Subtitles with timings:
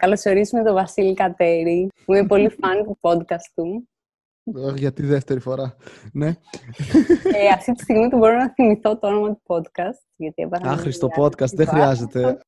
[0.00, 3.88] καλωσορίσουμε τον Βασίλη Κατέρη, που είμαι πολύ φαν του podcast του.
[4.74, 5.76] Για τη δεύτερη φορά.
[6.12, 6.26] Ναι.
[6.26, 10.00] Ε, αυτή τη στιγμή του μπορώ να θυμηθώ το όνομα του podcast.
[10.16, 12.38] Γιατί Άχρηστο podcast, δεν χρειάζεται.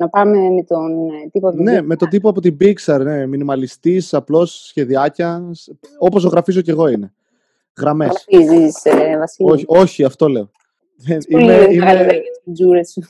[0.00, 1.84] Να πάμε με τον ε, τύπο από την Ναι, Pixar.
[1.84, 3.26] με τον τύπο από την Pixar, ναι.
[3.26, 5.50] Μινιμαλιστής, απλώς σχεδιάκια.
[5.98, 7.12] Όπως ζωγραφίζω κι εγώ είναι.
[7.78, 8.26] Γραμμές.
[8.32, 9.50] Γραφίζεις, ε, Βασίλη.
[9.50, 10.50] όχι, όχι, αυτό λέω.
[10.96, 13.02] Δεν- Πολύ Είμαι, μεγάλη είμαι, για τις τζούρες σου.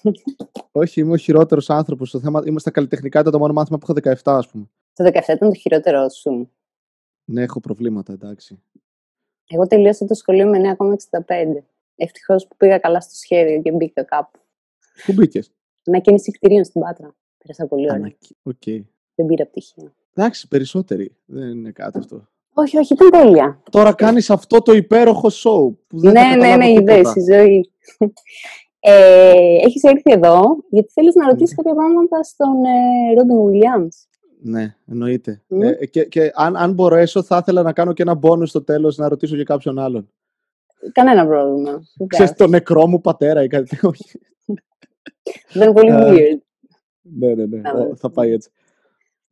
[0.72, 2.42] όχι, είμαι ο χειρότερος άνθρωπος στο θέμα.
[2.44, 4.64] Είμαι στα καλλιτεχνικά, ήταν το μόνο μάθημα που είχα 17, ας πούμε.
[4.94, 6.50] Το 17 ήταν το χειρότερό σου.
[7.24, 8.62] Ναι, έχω προβλήματα, εντάξει.
[9.48, 11.64] Εγώ τελείωσα το σχολείο με 9,65.
[11.96, 14.38] Ευτυχώς που πήγα καλά στο σχέδιο και μπήκα κάπου.
[15.06, 15.52] Πού μπήκες;
[15.88, 17.14] Ανακαίνιση κτηρίων στην Πάτρα.
[17.38, 18.12] Πέρασα πολύ ωραία.
[18.42, 18.62] Οκ.
[19.14, 19.92] Δεν πήρα πτυχίο.
[20.14, 21.16] Εντάξει, περισσότεροι.
[21.24, 22.28] Δεν είναι κάτι αυτό.
[22.52, 23.62] Όχι, όχι, ήταν τέλεια.
[23.70, 25.74] Τώρα κάνεις αυτό το υπέροχο show.
[25.86, 26.98] Που δεν θα ναι, ναι, καταλάβω ναι, τίποτα.
[26.98, 27.70] είδες, η ζωή.
[28.80, 29.32] Ε,
[29.64, 34.06] έχεις έρθει εδώ γιατί θέλεις να ρωτήσεις κάποια πράγματα στον ε, Ρόμπιν Williams.
[34.40, 35.42] Ναι, εννοείται.
[35.48, 35.62] Μμ.
[35.62, 38.96] Ε, και και αν, αν μπορέσω, θα ήθελα να κάνω και ένα bonus στο τέλος
[38.96, 40.10] να ρωτήσω και κάποιον άλλον.
[40.92, 41.70] Κανένα πρόβλημα.
[41.70, 42.34] Δεν Ξέρεις, πειράζει.
[42.34, 43.92] το νεκρό μου πατέρα ή κάτι τέτοιο.
[45.26, 45.58] Όχι.
[45.58, 46.38] Δεν είναι πολύ Ε, weird.
[47.02, 47.68] ναι, ναι, ναι.
[47.68, 48.50] Α, Ω, θα πάει έτσι.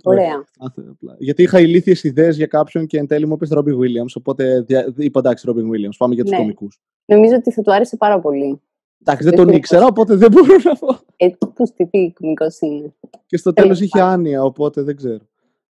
[0.05, 0.37] Ωραία.
[0.37, 1.17] Όχι, θα ήθελα απλά.
[1.19, 4.93] Γιατί είχα ηλίθιες ιδέες για κάποιον και εν τέλει μου είπες Ρόμπι Williams, οπότε δια-
[4.97, 6.39] είπα εντάξει Ρόμπι Williams, πάμε για τους Ναι.
[6.39, 6.81] κομικούς.
[7.05, 8.61] Νομίζω ότι θα του άρεσε πάρα πολύ.
[9.01, 10.99] Εντάξει, δεν Δεν τον το ήξερα, οπότε δεν μπορώ να πω.
[11.17, 12.95] Ε, πώς τι τι κωμικός είναι.
[13.27, 15.19] Και στο Τέλος τέλος είχε άνοια, οπότε δεν ξέρω.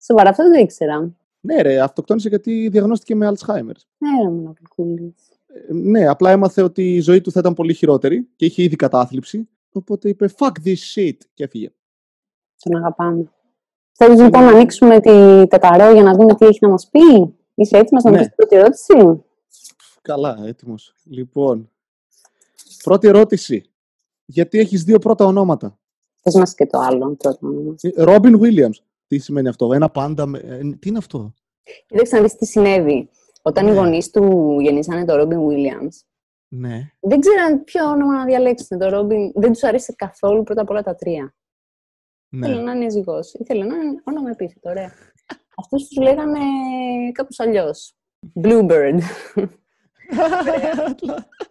[0.03, 1.15] Σοβαρά, αυτό δεν το ήξερα.
[1.41, 3.75] Ναι ρε, αυτοκτόνησε γιατί διαγνώστηκε με Alzheimer.
[3.97, 5.13] Ναι, ρε μονοπλικούλης.
[5.69, 8.75] Ε, ναι, απλά έμαθε ότι η ζωή του θα ήταν πολύ χειρότερη και είχε ήδη
[8.75, 9.49] κατάθλιψη.
[9.71, 11.71] Οπότε είπε fuck this shit και έφυγε.
[12.59, 13.31] Τον αγαπάμε.
[13.91, 17.77] Θέλεις λοιπόν να ανοίξουμε τη τεταρό για να δούμε τι έχει να μας πει; Είσαι
[17.77, 18.21] έτοιμος να μου Ναι.
[18.21, 19.23] πεις την πρώτη ερώτηση;
[20.01, 20.93] Καλά, έτοιμος.
[21.03, 21.71] Λοιπόν,
[22.83, 23.63] πρώτη ερώτηση.
[24.25, 25.79] Γιατί έχεις δύο πρώτα ονόματα;
[26.23, 27.75] Πες μας και το άλλο πρώτο όνομα.
[27.95, 28.83] Ρόμπιν Williams.
[29.07, 30.25] Τι σημαίνει αυτό, ένα πάντα.
[30.25, 30.39] Με...
[30.39, 31.33] ε, τι είναι αυτό;
[31.87, 33.09] Κοίταξε να δεις τι συνέβη.
[33.41, 33.75] Όταν οι Ναι.
[33.77, 35.99] γονείς του γεννήσανε το Ρόμπιν Williams,
[36.51, 36.91] Ναι.
[36.99, 38.77] δεν ξέραν ποιο όνομα να διαλέξουν.
[38.77, 41.35] Το Ρόμπιν δεν τους αρέσει καθόλου πρώτα απ' όλα τα τρία.
[42.29, 42.47] ναι.
[42.47, 43.33] Ήθελε να είναι ζυγός.
[43.33, 44.69] Ήθελε να είναι όνομα επίθετο.
[44.69, 44.91] Ωραία.
[45.55, 46.39] Αυτούς τους λέγανε
[47.11, 47.95] κάπως αλλιώς.
[48.43, 48.99] Bluebird.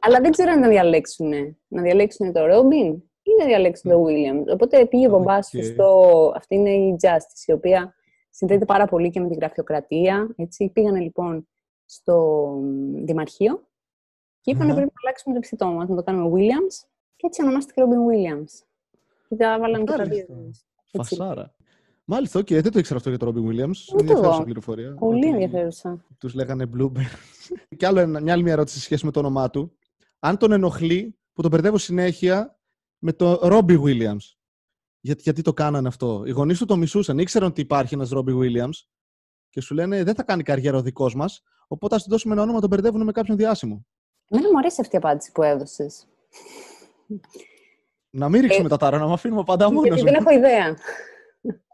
[0.01, 1.33] Αλλά δεν ξέραν να διαλέξουν.
[1.69, 2.87] Να διαλέξουν το Ρόμπιν
[3.23, 4.53] ή να διαλέξουν το Williams.
[4.53, 5.65] Οπότε πήγε ο μπαμπάς του Οκ.
[5.65, 6.33] στο...
[6.37, 7.95] Αυτή είναι η Justice, η οποία
[8.31, 10.35] συνδέεται πάρα πολύ και με την γραφειοκρατία.
[10.37, 10.71] Έτσι.
[10.73, 11.49] Πήγανε λοιπόν
[11.85, 13.68] στο μ, Δημαρχείο
[14.49, 14.75] και είπανε Αχα.
[14.81, 16.75] πρέπει να αλλάξουμε το επίθετό μας, να το κάνουμε Williams
[17.17, 18.53] και έτσι ονομάστηκε Ρόμπιν Williams.
[19.29, 20.27] Και τα βάλανε και τα δύο.
[20.29, 20.65] Μάλιστα.
[20.91, 21.17] Έτσι.
[21.17, 21.55] Φασάρα.
[22.05, 23.93] Μάλιστα, οκ, δεν το ήξερα αυτό για τον Ρόμπιν Williams.
[23.93, 24.45] Ούτε Ενδιαφέρουσα εγώ.
[24.45, 24.95] πληροφορία.
[24.95, 26.05] Πολύ ότι ενδιαφέρουσα.
[26.19, 27.13] Τους λέγανε Bluebird.
[27.77, 29.77] και άλλο, ένα- μια άλλη μια ερώτηση σε σχέση με το όνομά του.
[30.19, 32.59] Αν τον ενοχλεί που τον μπερδεύω συνέχεια
[32.99, 34.37] με τον Ρόμπι Williams.
[35.01, 36.23] Γιατί, γιατί το κάνανε αυτό.
[36.27, 37.19] Οι γονείς του το μισούσαν.
[37.19, 38.87] Ήξεραν ότι υπάρχει ένας Ρόμπι Williams
[39.49, 41.43] και σου λένε δεν θα κάνει καριέρα ο δικός μας.
[41.69, 43.87] Οπότε ας του δώσουμε ένα όνομα να τον μπερδεύουν με κάποιον διάσημο.
[44.29, 46.07] Εμένα μου αρέσει αυτή η απάντηση που έδωσες.
[48.11, 50.77] Να μην ρίξουμε Ε, τα τάρα, να με αφήνουμε πάντα μόνος Γιατί δεν έχω ιδέα.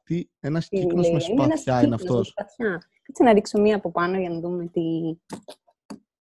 [0.05, 1.13] Τι, ένας Τι κύκνο λέει.
[1.13, 2.29] με Είναι ένας σπαθιά είναι κύκνος με αυτός.
[2.29, 2.83] σπαθιά.
[3.03, 4.81] Κάτσε να ρίξω μία από πάνω για να δούμε τι.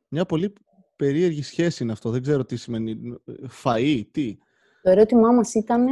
[0.08, 0.54] Μια πολύ
[0.96, 2.10] περίεργη σχέση είναι αυτό.
[2.10, 2.98] Δεν ξέρω τι σημαίνει.
[3.64, 4.38] Φαΐ, τι;
[4.82, 5.86] Το ερώτημά μας ήταν.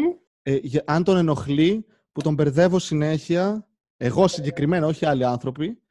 [0.44, 3.68] Ε, για- αν τον ενοχλεί που τον μπερδεύω συνέχεια,
[3.98, 5.82] εγώ συγκεκριμένα, όχι άλλοι άνθρωποι,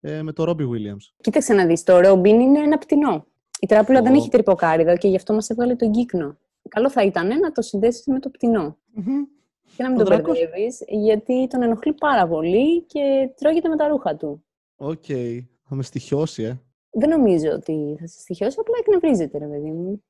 [0.00, 1.12] ε, με τον Ρόμπι Williams.
[1.20, 1.82] Κοίταξε να δεις.
[1.82, 3.26] Το Ρόμπιν είναι ένα πτηνό.
[3.64, 4.16] Η τράπουλα δεν Ω.
[4.16, 6.36] έχει τρυποκάρυδα και γι' αυτό μας έβγαλε τον κύκνο.
[6.68, 8.78] Καλό θα ήταν να το συνδέσεις με το πτηνό.
[9.76, 10.38] Και να μην Ο τον δράκος.
[10.38, 14.44] μπερδεύεις, γιατί τον ενοχλεί πάρα πολύ και τρώγεται με τα ρούχα του.
[14.76, 15.04] Οκ.
[15.64, 16.60] Θα με στοιχειώσει, ε.
[16.90, 20.04] Δεν νομίζω ότι θα σε στοιχειώσει, απλά εκνευρίζεται, ρε παιδί μου.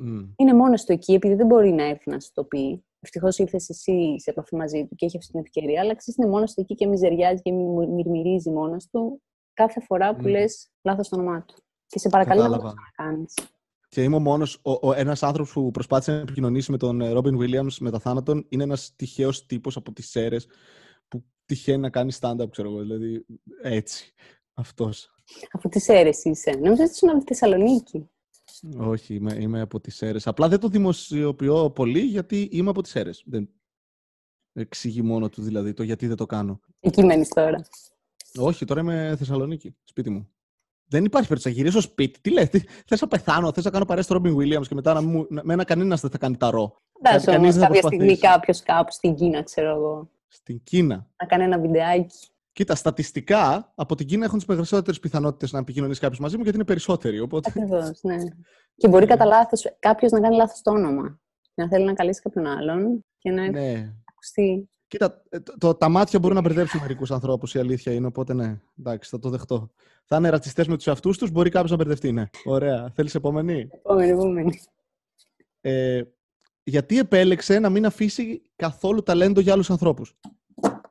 [0.00, 0.20] Μμ.
[0.36, 2.84] είναι μόνος του εκεί, επειδή δεν μπορεί να έρθει να σου το πει.
[3.00, 5.80] Ευτυχώς ήρθες εσύ σε επαφή μαζί του και έχεις αυτή την ευκαιρία.
[5.80, 9.22] Αλλά ξέρεις, είναι μόνος του εκεί και μιζεριάζει και μι- μυρμυρίζει μόνος του
[9.54, 10.26] κάθε φορά που Μμ.
[10.30, 11.54] λες λάθος το όνομά του.
[11.88, 12.80] Και σε παρακαλεί να το Κατάλαβα.
[12.96, 13.24] κάνει.
[13.88, 17.38] Και είμαι ο μόνος, ο, ο, ένας άνθρωπος που προσπάθησε να επικοινωνήσει με τον Ρόμπιν
[17.40, 20.36] Williams μετά θάνατον είναι ένας τυχαίος τύπος από τις ΣΕΡΕ
[21.08, 22.78] που τυχαίνει να κάνει stand-up, ξέρω εγώ.
[22.80, 23.26] Δηλαδή,
[23.62, 24.12] έτσι.
[24.54, 25.14] Αυτός.
[25.50, 26.50] Από τις αίρε είσαι.
[26.50, 28.08] Νομίζω ότι ήσουν από τη Θεσσαλονίκη.
[28.78, 30.18] Όχι, είμαι, είμαι από τις ΣΕΡΕ.
[30.24, 33.10] Απλά δεν το δημοσιοποιώ πολύ γιατί είμαι από τις ΣΕΡΕ.
[33.24, 33.48] Δεν
[34.52, 36.60] εξηγεί μόνο του δηλαδή το γιατί δεν το κάνω.
[36.80, 37.68] Εκεί μένεις τώρα.
[38.36, 40.28] Όχι, τώρα είμαι Θεσσαλονίκη, σπίτι μου.
[40.88, 42.20] Δεν υπάρχει περίπτωση να γυρίσω σπίτι.
[42.20, 42.48] Τι λες,
[42.86, 45.52] θες να πεθάνω, θες να κάνω παρέα στο Ρόμπιν Williams και μετά να μου, με
[45.52, 46.76] ένα κανένας δεν θα κάνει ταρό.
[47.02, 50.10] Εντάξει, όμως κάποια στιγμή κάποιος κάπου στην Κίνα, ξέρω εγώ.
[50.28, 51.06] Στην Κίνα.
[51.22, 52.28] Να κάνει ένα βιντεάκι.
[52.52, 56.56] Κοίτα, στατιστικά από την Κίνα έχουν τις περισσότερε πιθανότητες να επικοινωνήσει κάποιος μαζί μου γιατί
[56.56, 57.20] είναι περισσότεροι.
[57.20, 57.48] Οπότε...
[57.50, 58.16] Ακριβώς, ναι.
[58.76, 61.20] Και μπορεί κατά λάθος κάποιος να κάνει λάθος το όνομα.
[61.54, 63.94] Να θέλει να καλέσει κάποιον άλλον και να ναι.
[64.04, 64.68] ακουστεί.
[64.88, 68.06] Κοίτα, ε, το, το, τα μάτια μπορούν να μπερδέψουν μερικούς ανθρώπους, η αλήθεια είναι.
[68.06, 69.70] Οπότε ναι, εντάξει, θα το δεχτώ.
[70.04, 72.24] Θα είναι ρατσιστές με τους εαυτού τους, μπορεί κάποιος να μπερδευτεί, ναι.
[72.44, 72.92] Ωραία.
[72.94, 74.58] Θέλεις επόμενη; Επόμενη, επόμενη.
[75.60, 76.02] Ε,
[76.62, 80.16] γιατί επέλεξε να μην αφήσει καθόλου ταλέντο για άλλους ανθρώπους;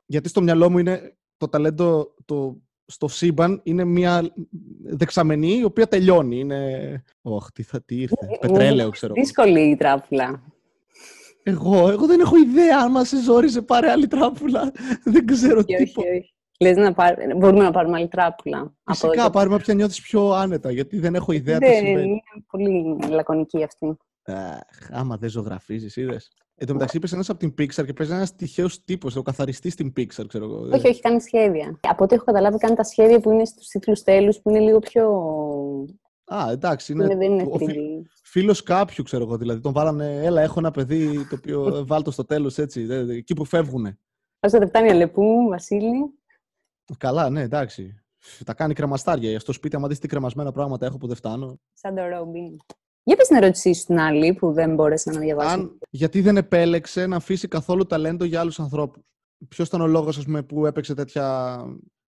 [0.06, 4.32] Γιατί στο μυαλό μου είναι το ταλέντο το, στο σύμπαν είναι μια
[4.84, 6.38] δεξαμενή η οποία τελειώνει.
[6.38, 7.02] Είναι.
[7.22, 8.14] Ωχ, τι, θα, τι ήρθε.
[8.20, 9.12] Ε, Πετρέλαιο, ξέρω.
[9.14, 10.42] Δύσκολη η τράπουλα.
[11.42, 14.72] Εγώ, εγώ δεν έχω ιδέα αν μας ζόριζε πάρε άλλη τράπουλα.
[15.12, 15.74] δεν ξέρω τι.
[15.74, 16.32] Όχι, όχι.
[16.60, 17.14] Λες να πάρ...
[17.36, 18.74] μπορούμε να πάρουμε άλλη τράπουλα.
[18.84, 19.32] Φυσικά, από...
[19.32, 22.08] πάρουμε όποια νιώθεις πιο άνετα, γιατί δεν έχω ιδέα δεν, τι συμβαίνει.
[22.08, 23.96] Είναι πολύ λακωνική αυτή.
[24.24, 26.30] Αχ, άμα δεν ζωγραφίζεις, είδες.
[26.60, 29.72] Εν τω μεταξύ, είπε ένας από την Pixar και παίζει ένας τυχαίος τύπος, ο καθαριστής
[29.72, 30.68] στην Pixar, ξέρω εγώ.
[30.72, 31.78] Όχι, όχι, κάνει σχέδια.
[31.80, 34.78] Από ό,τι έχω καταλάβει, κάνει τα σχέδια που είναι στους τίτλους τέλους, που είναι λίγο
[34.78, 35.04] πιο.
[36.34, 36.92] Α, εντάξει.
[36.92, 39.36] Είναι, είναι, δεν είναι Φίλος κάποιου, ξέρω εγώ.
[39.36, 43.44] Δηλαδή, τον βάλανε, έλα, έχω ένα παιδί το οποίο βάλτο στο τέλος έτσι, εκεί που
[43.44, 43.98] φεύγουνε.
[44.40, 46.12] Όσο δεν φτάνει αλεπού, Βασίλη.
[46.98, 48.02] Καλά, ναι, εντάξει.
[48.44, 49.40] Τα κάνει κρεμαστάρια.
[49.40, 51.60] Στο σπίτι, άμα δεις τι κρεμασμένα πράγματα έχω που δεν φτάνω.
[51.72, 52.56] Σαν το Ρόμπιν.
[53.02, 55.48] Για πες την ερώτησή σου την άλλη που δεν μπόρεσα να διαβάσω.
[55.48, 59.02] Αν, γιατί δεν επέλεξε να αφήσει καθόλου ταλέντο για άλλους ανθρώπους.
[59.48, 61.58] Ποιος ήταν ο λόγος πούμε, που έπαιξε τέτοια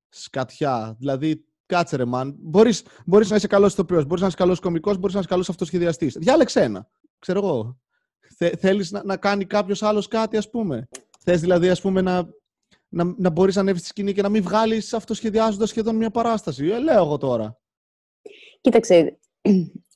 [0.09, 2.37] σκατιά; Δηλαδή, κάτσε ρε μαν.
[2.39, 5.49] Μπορείς, μπορείς να είσαι καλός ηθοποιός, μπορείς να είσαι καλός κομικός, μπορείς να είσαι καλός
[5.49, 6.17] αυτοσχεδιαστής.
[6.19, 6.91] Διάλεξε ένα.
[7.19, 7.79] Ξέρω εγώ.
[8.37, 10.89] Θε, θέλεις να, να κάνει κάποιος άλλος κάτι, ας πούμε.
[11.21, 12.29] Θες δηλαδή, ας πούμε, να,
[12.89, 16.67] να, να μπορείς να ανέβεις στη σκηνή και να μην βγάλεις αυτοσχεδιάζοντας σχεδόν μια παράσταση.
[16.67, 17.59] Ε, λέω εγώ τώρα.
[18.61, 19.19] Κοίταξε,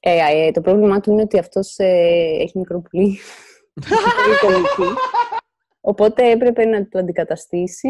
[0.01, 3.19] ε, ε, το πρόβλημά του είναι ότι αυτός ε, έχει μικρό πουλί.
[5.81, 7.89] Οπότε έπρεπε να το αντικαταστήσει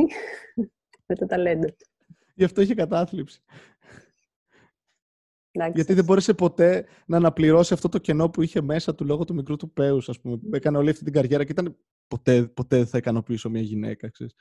[1.06, 1.86] με το ταλέντο του.
[2.34, 3.42] Γι' αυτό είχε κατάθλιψη.
[5.74, 9.34] Γιατί δεν μπόρεσε ποτέ να αναπληρώσει αυτό το κενό που είχε μέσα του λόγω του
[9.34, 10.38] μικρού του πέους, ας πούμε.
[10.52, 11.76] Έκανε όλη αυτή την καριέρα και ήταν.
[12.08, 14.34] Ποτέ, ποτέ δεν θα ικανοποιήσω μια γυναίκα, ξέρεις.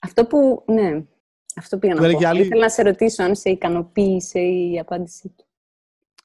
[0.00, 0.64] Αυτό που.
[0.66, 1.04] Ναι.
[1.56, 2.26] Αυτό πήγα να πω.
[2.26, 2.40] Άλλη...
[2.40, 5.44] Ήθελα να σε ρωτήσω αν σε ικανοποίησε η απάντησή του.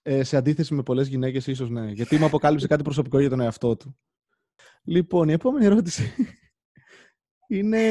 [0.01, 1.91] Ε, σε αντίθεση με πολλές γυναίκες, ίσως ναι.
[1.91, 3.97] Γιατί μου αποκάλυψε κάτι προσωπικό για τον εαυτό του.
[4.83, 6.13] Λοιπόν, η επόμενη ερώτηση
[7.47, 7.81] είναι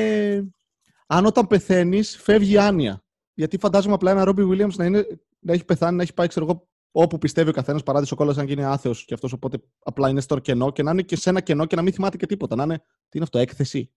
[1.06, 3.02] αν όταν πεθαίνεις φεύγει άνοια.
[3.34, 5.06] Γιατί φαντάζομαι απλά ένα Ρόμπι Williams να, είναι,
[5.48, 8.46] να έχει πεθάνει, να έχει πάει ξέρω εγώ, όπου πιστεύει ο καθένας, παράδεισο κόλλα, αν
[8.46, 11.30] και είναι άθεος και αυτός, οπότε απλά είναι στο κενό και να είναι και σε
[11.30, 12.56] ένα κενό και να μην θυμάται και τίποτα.
[12.56, 13.90] Να είναι, τι είναι αυτό, έκθεση.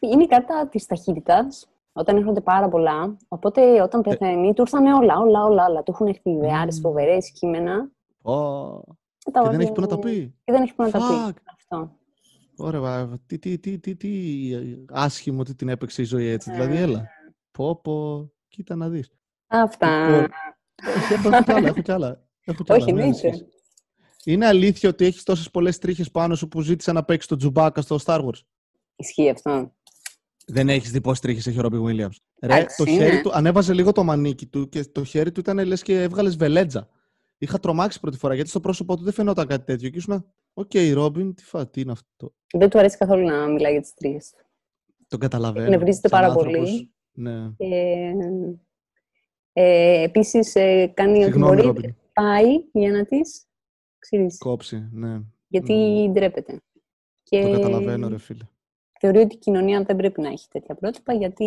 [0.00, 3.16] Είναι κατά της ταχύτητας όταν έρχονται πάρα πολλά.
[3.28, 4.08] Οπότε όταν ε.
[4.08, 5.82] πεθαίνει, του ήρθαν όλα, όλα, όλα, όλα.
[5.82, 6.80] Του έχουν έρθει ιδεάρε mm.
[6.80, 7.90] φοβερές κείμενα.
[8.22, 8.80] Oh.
[9.18, 10.34] Και, δεν έχει που να τα πει.
[10.44, 11.40] Και δεν έχει που να τα πει.
[11.56, 11.90] Αυτό.
[12.56, 14.10] Ωραία, τι, τι, τι, τι, τι
[14.90, 16.50] άσχημο ότι την έπαιξε η ζωή έτσι.
[16.50, 17.08] Δηλαδή, έλα.
[17.50, 19.12] Πω, πω, κοίτα να δεις.
[19.46, 20.28] Αυτά.
[21.10, 22.26] Λοιπόν, έχω κι άλλα, έχω κι άλλα.
[22.44, 23.10] Έχω κι Όχι, ναι,
[24.24, 27.80] Είναι αλήθεια ότι έχεις τόσες πολλές τρίχες πάνω σου που ζήτησα να παίξεις το Chewbacca
[27.80, 28.40] στο Star Wars;
[28.96, 29.72] Ισχύει αυτό.
[30.46, 32.16] Δεν έχεις δει πόσες τρίχες έχει ο Ρόμπι Williams.
[32.42, 35.82] Ρε, το χέρι του, ανέβαζε λίγο το μανίκι του και το χέρι του ήταν λες
[35.82, 36.88] και έβγαλες βελέντζα.
[37.38, 39.88] Είχα τρομάξει πρώτη φορά γιατί στο πρόσωπό του δεν φαινόταν κάτι τέτοιο.
[39.88, 43.46] Και ήσουν, OK, okay, Ρόμπιν, τι, φα, τι είναι αυτό; Δεν του αρέσει καθόλου να
[43.46, 44.32] μιλάει για τις τρίχες.
[45.08, 45.68] Το καταλαβαίνω.
[45.68, 46.94] Νευρίζεται πάρα πολύ.
[47.12, 47.50] Ναι.
[47.56, 48.12] Ε,
[49.58, 51.96] ε, Επίσης, ε, κάνει ό,τι μπορεί.
[52.12, 53.18] Πάει για να τη
[54.38, 55.20] Κόψει, ναι.
[55.48, 56.12] Γιατί ναι.
[56.12, 56.60] ντρέπεται.
[57.30, 58.44] Το καταλαβαίνω, ρε φίλε
[59.00, 61.44] θεωρεί ότι η κοινωνία δεν πρέπει να έχει τέτοια πρότυπα, γιατί.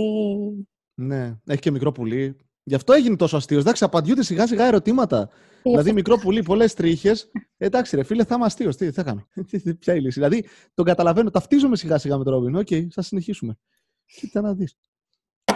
[0.93, 2.35] Ναι, έχει και μικρό πουλί.
[2.63, 3.61] Γι' αυτό έγινε τόσο αστείος.
[3.61, 5.29] Εντάξει, απαντιούνται σιγά σιγά ερωτήματα.
[5.63, 7.31] δηλαδή, μικρό πουλί, πολλές τρίχες.
[7.57, 8.75] Εντάξει, ρε φίλε, θα είμαι αστείος.
[8.75, 9.27] Τι θα κάνω.
[9.79, 10.19] Ποια η λύση.
[10.19, 11.29] Δηλαδή, τον καταλαβαίνω.
[11.29, 12.55] Ταυτίζομαι σιγά σιγά με τον Ρόμπιν.
[12.55, 13.57] OK, okay, θα συνεχίσουμε.
[14.05, 14.75] Κοίτα να δεις.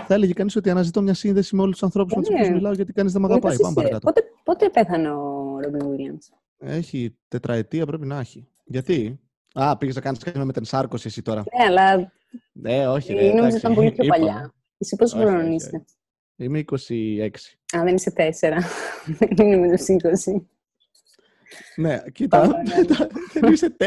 [0.08, 2.74] Θα έλεγε κανείς ότι αναζητώ μια σύνδεση με όλους τους ανθρώπους με τους οποίους μιλάω
[2.74, 3.58] γιατί κανείς δεν με αγαπάει.
[3.58, 4.06] Πάμε παρακάτω.
[4.06, 8.48] Πότε, πότε πέθανε ο Ρόμπιν Βίλιαμς; Έχει τετραετία, πρέπει να έχει.
[8.64, 9.20] Γιατί;
[9.54, 11.44] Α, πήγες να κάνεις κάτι με την σάρκωση εσύ τώρα.
[11.58, 12.12] Ναι, αλλά.
[12.52, 13.14] Ναι, όχι.
[13.14, 14.54] Ρε, νομίζω ότι ήταν πολύ πιο παλιά.
[14.78, 15.86] Εσύ πόσο χρόνο είσαι;
[16.36, 16.76] Είμαι 26.
[17.78, 18.22] Α, δεν είσαι 4.
[19.36, 20.42] δεν είμαι με του 20.
[21.76, 22.52] Ναι, κοίτα.
[23.34, 23.86] δεν είσαι 4.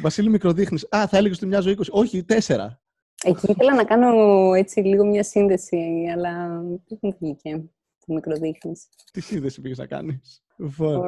[0.00, 0.86] Βασίλη, μικροδείχνεις.
[0.96, 1.74] Α, θα έλεγες ότι μοιάζω 20.
[1.90, 2.80] Όχι, 4.
[3.24, 7.64] Εκεί ήθελα να κάνω έτσι λίγο μια σύνδεση, αλλά δεν μου βγήκε.
[8.06, 8.88] Το μικροδείχνεις.
[9.12, 11.00] Τι σύνδεση πήγες να κάνεις; Λοιπόν,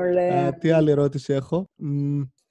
[0.59, 1.71] τι άλλη ερώτηση έχω;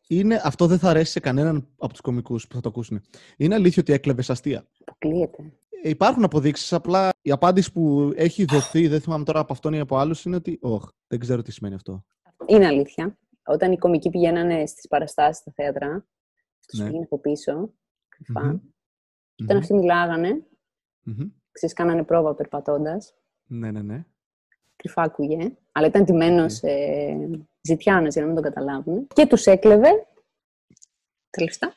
[0.08, 3.02] Είναι, αυτό δεν θα αρέσει σε κανέναν από τους κομικούς που θα το ακούσουν.
[3.38, 5.54] Είναι αλήθεια ότι έκλεβες αστεία; Αποκλείεται.
[5.84, 6.74] υπάρχουν αποδείξεις.
[6.74, 10.36] Απλά η απάντηση που έχει δοθεί, δεν θυμάμαι τώρα από αυτόν ή από άλλους, είναι
[10.36, 10.58] ότι.
[10.62, 12.06] Όχι, δεν ξέρω τι σημαίνει αυτό.
[12.46, 13.18] Είναι αλήθεια.
[13.44, 16.06] Όταν οι κομικοί πηγαίνανε στις παραστάσεις στα θέατρα,
[16.68, 16.84] του Ναι.
[16.86, 17.74] πήγαινε από πίσω,
[18.10, 18.44] κρυφά.
[18.44, 18.60] Μμμ.
[19.36, 19.62] Και Όταν Μμμ.
[19.64, 20.46] αυτοί μιλάγανε,
[21.04, 21.30] Μμμ.
[21.52, 23.14] ξέρεις, κάνανε πρόβα περπατώντας.
[23.46, 24.06] Ναι, ναι, ναι.
[24.76, 25.58] Κρυφά άκουγε.
[25.72, 26.68] Αλλά ήταν τιμένο σε
[27.62, 29.08] ζητιάνες για να μην τον καταλάβουν.
[29.08, 29.90] Και τους έκλεβε
[31.30, 31.74] τα λεφτά.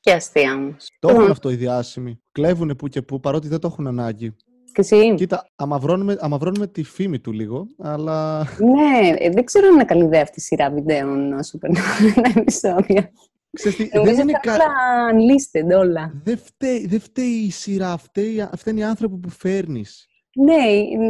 [0.00, 0.90] Και αστεία όμως.
[0.98, 2.22] Το έχουν αυτό οι διάσημοι.
[2.32, 4.36] Κλέβουν που και που, παρότι δεν το έχουν ανάγκη.
[4.74, 9.72] Και εσύ; Κοίτα, αμαυρώνουμε, αμαυρώνουμε τη φήμη του λίγο, αλλά Ναι, ε, δεν ξέρω αν
[9.72, 13.10] είναι καλή ιδέα αυτή η σειρά βιντεών όσο περνάνε τα επεισόδια.
[13.52, 14.52] ξέρεις τι, Νομίζω δεν ότι είναι είναι κα...
[14.54, 14.66] όλα
[15.12, 16.20] unlisted όλα.
[16.24, 20.06] Δεν φταίει, δεν φταίει η σειρά, φταίει, φταίνει οι άνθρωποι που φέρνεις.
[20.36, 20.62] Ναι,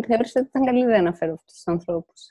[0.07, 2.27] θεώρησα ότι ήταν καλή ιδέα να φέρω αυτούς τους ανθρώπους.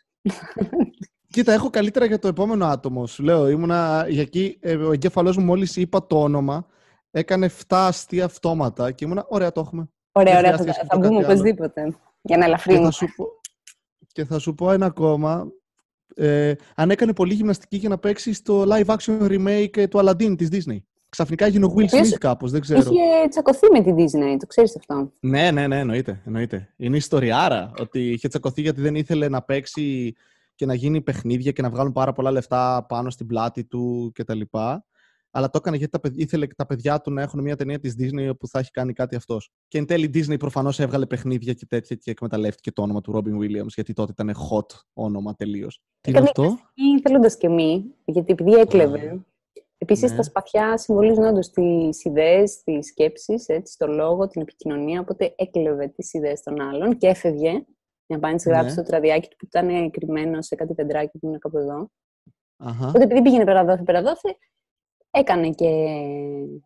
[1.28, 3.06] Κοίτα, έχω καλύτερα για το επόμενο άτομο.
[3.08, 6.66] Σου λέω, ήμουνα για εκεί, ε, ο εγκέφαλός μου μόλις είπα το όνομα,
[7.12, 9.90] έκανε 7 αστεία αυτόματα και ήμουνα, ωραία, το έχουμε.
[10.16, 11.34] Ωραία, Δεν ωραία, θα, χρειάζεται να θα σκεφτώ μπούμε κάτι άλλο.
[11.34, 11.82] οπωσδήποτε.
[12.22, 12.86] Για να Και ελαφρύνουμε.
[12.86, 13.26] θα σου πω,
[14.12, 15.48] και θα σου πω ένα ακόμα.
[16.16, 20.38] Ε, αν έκανε πολύ γυμναστική για να παίξει στο live action remake ε, του Aladdin
[20.38, 20.78] της Disney.
[21.10, 22.80] Ξαφνικά έγινε ο Will οποίος Smith κάπως, δεν ξέρω.
[22.80, 25.12] Είχε τσακωθεί με τη Disney, το ξέρεις αυτό.
[25.20, 26.74] Ναι, ναι, ναι, εννοείται, εννοείται.
[26.78, 30.16] Είναι ιστοριάρα ότι είχε τσακωθεί γιατί δεν ήθελε να παίξει
[30.56, 34.42] και να γίνει παιχνίδια και να βγάλουν πάρα πολλά λεφτά πάνω στην πλάτη του κτλ.
[35.36, 37.80] Αλλά το έκανε γιατί τα παιδ- ήθελε και τα παιδιά του να έχουν μια ταινία
[37.80, 39.50] της Disney όπου θα έχει κάνει κάτι αυτός.
[39.68, 43.12] Και εν τέλει η Disney προφανώς έβγαλε παιχνίδια και τέτοια και εκμεταλλεύτηκε το όνομα του
[43.16, 45.82] Robin Williams γιατί τότε ήταν hot όνομα τελείως.
[46.02, 49.22] Τι είναι Έκανε αυτό; Ή θέλοντας και μη, γιατί επειδή έκλεβε.
[49.78, 50.18] Επίσης, ναι.
[50.18, 53.46] τα σπαθιά συμβολίζουν όντως τις ιδέες, τις σκέψεις,
[53.78, 55.00] το λόγο, την επικοινωνία.
[55.00, 57.50] Οπότε έκλεβε τις ιδέες των άλλων και έφευγε
[58.06, 58.72] για να πάει να τις γράψει Ναι.
[58.72, 61.88] στο τραδιάκι του που ήταν κρυμμένο σε κάτι πεντράκι που είναι κάπου εδώ.
[62.58, 64.38] Αχα, Οπότε επειδή πήγαινε πέρα δόθε, πέρα δόθε,
[65.16, 65.70] έκανε και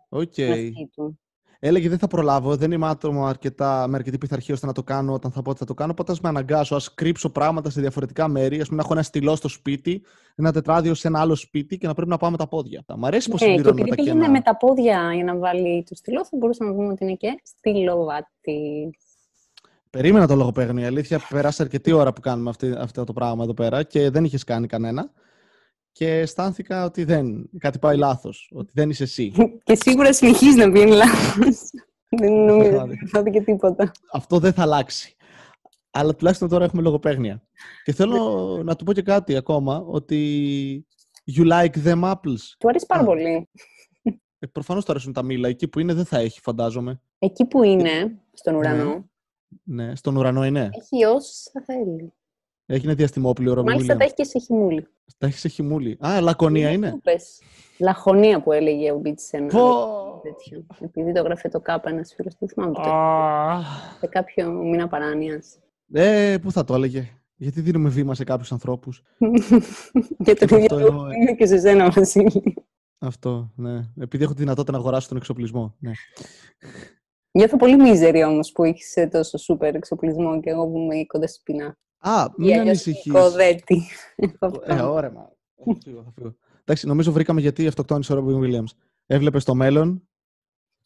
[0.10, 0.34] οκ.
[0.34, 1.20] την αυτή του.
[1.60, 5.14] Έλεγε δεν θα προλάβω, δεν είμαι άτομο αρκετά, με αρκετή πειθαρχία ώστε να το κάνω
[5.14, 5.92] όταν θα πω ότι θα το κάνω.
[5.92, 8.60] Οπότε ας με αναγκάσω, ας κρύψω πράγματα σε διαφορετικά μέρη.
[8.62, 10.02] Α πούμε να έχω ένα στυλό στο σπίτι,
[10.36, 12.84] ένα τετράδιο σε ένα άλλο σπίτι και να πρέπει να πάω με τα πόδια.
[12.98, 14.32] Μ' αρέσει πώ Ναι, και συμπληρώνουμε επειδή τα πήγαινε κενά.
[14.32, 17.42] με τα πόδια για να βάλει το στυλό, θα μπορούσαμε να πούμε ότι είναι και
[17.44, 18.90] στυλοβάτη.
[19.90, 20.84] Περίμενα το λογοπαίγνιο.
[20.84, 24.24] Η αλήθεια, πέρασε αρκετή ώρα που κάνουμε αυτή, αυτό το πράγμα εδώ πέρα και δεν
[24.24, 25.12] είχες κάνει κανένα.
[25.98, 28.50] Και αισθάνθηκα ότι δεν, κάτι πάει λάθος.
[28.54, 29.32] Ότι δεν είσαι εσύ.
[29.64, 31.60] Και σίγουρα συνεχίζει να βγαίνει λάθος.
[32.10, 32.84] Δεν νομίζω Βέβαια.
[32.84, 33.92] ότι θα δει και τίποτα.
[34.12, 35.16] Αυτό δεν θα αλλάξει.
[35.92, 37.44] Αλλά τουλάχιστον τώρα έχουμε λογοπαίγνια.
[37.84, 38.18] Και θέλω
[38.64, 40.88] να του πω και κάτι ακόμα, ότι
[41.38, 42.42] you like them apples.
[42.60, 43.06] Του αρέσει πάρα Α.
[43.06, 43.50] πολύ.
[44.40, 45.48] Ε, Προφανώς του αρέσουν τα μήλα.
[45.48, 47.02] Εκεί που είναι δεν θα έχει, φαντάζομαι.
[47.20, 49.10] Εκεί που είναι, στον ουρανό,
[49.64, 50.70] Ναι, στον ουρανό είναι.
[50.74, 52.14] έχει όσα θέλει.
[52.70, 54.06] Έγινε διαστημόπλιο ο Ρόμπι Μάλιστα τα Williams.
[54.06, 54.88] έχει και σε χιμούλη.
[55.18, 55.98] Τα έχει σε χιμούλη.
[56.06, 56.90] Α, λακωνία είναι.
[56.90, 57.42] Το πες.
[57.80, 60.20] Λαχωνία που έλεγε ο Μπίτ σε ένα Πω.
[60.24, 60.66] τέτοιο.
[60.82, 62.82] Επειδή το γράφε το κάπα ένας φίλος, δεν θυμάμαι το.
[62.82, 63.62] Α.
[64.00, 65.60] Σε κάποιο μήνα παράνοιας.
[65.94, 67.10] Ε, πού θα το έλεγε.
[67.36, 69.04] Γιατί δίνουμε βήμα σε κάποιους ανθρώπους.
[70.26, 71.16] Και το Και ίδιο αυτό λόγο εγώ, ε.
[71.22, 72.54] είναι και σε σένα, Βασίλη.
[73.00, 73.80] Αυτό, ναι.
[74.00, 75.76] Επειδή έχω τη δυνατότητα να αγοράσω τον εξοπλισμό.
[75.80, 75.92] Ναι.
[77.32, 81.38] Νιώθω πολύ μίζερη όμως που έχεις τόσο σούπερ εξοπλισμό και εγώ που είμαι κοντά στη
[81.40, 81.78] σπινά.
[82.08, 83.12] Α, Ή μην αλλιώς ανησυχείς.
[83.14, 83.82] Κοδέτη.
[84.66, 85.30] Ε, ωραία, μα.
[85.66, 86.36] Θα φύγω, θα φύγω.
[86.62, 88.72] Εντάξει, νομίζω βρήκαμε γιατί αυτοκτόνησε ο Ρόμπιν Williams.
[89.06, 90.08] Έβλεπες στο μέλλον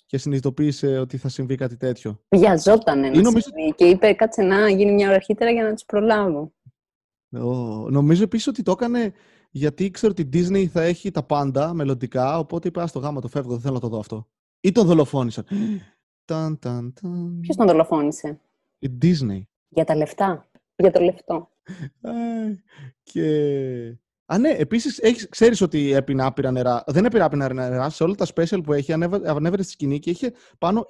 [0.05, 2.21] και συνειδητοποίησε ότι θα συμβεί κάτι τέτοιο.
[2.29, 5.73] Βιαζότανε να Ή νομίζω- συμβεί και είπε κάτσε να γίνει μια ώρα αρχίτερα για να
[5.73, 6.53] του προλάβω.
[7.31, 9.13] Ω, νομίζω επίσης ότι το έκανε
[9.51, 12.37] γιατί ήξερε ότι η Disney θα έχει τα πάντα μελλοντικά.
[12.39, 14.27] Οπότε είπε: Α το γάμα, το φεύγω, δεν θέλω να το δω αυτό.
[14.59, 15.45] Ή τον δολοφόνησαν.
[16.25, 17.39] Ταν, ταν, ταν.
[17.41, 18.39] Ποιος τον δολοφόνησε;
[18.79, 19.41] Η Disney.
[19.69, 20.50] Για τα λεφτά.
[20.81, 21.49] Για το λεφτό.
[22.07, 22.63] Αι,
[23.03, 23.97] και...
[24.25, 26.83] Α, ναι, επίσης ξέρεις ότι έπινε άπειρα νερά.
[26.87, 27.89] Δεν έπινε άπειρα νερά.
[27.89, 30.85] Σε όλα τα special που έχει, ανέβα- ανέβαινε στη σκηνή και είχε πάνω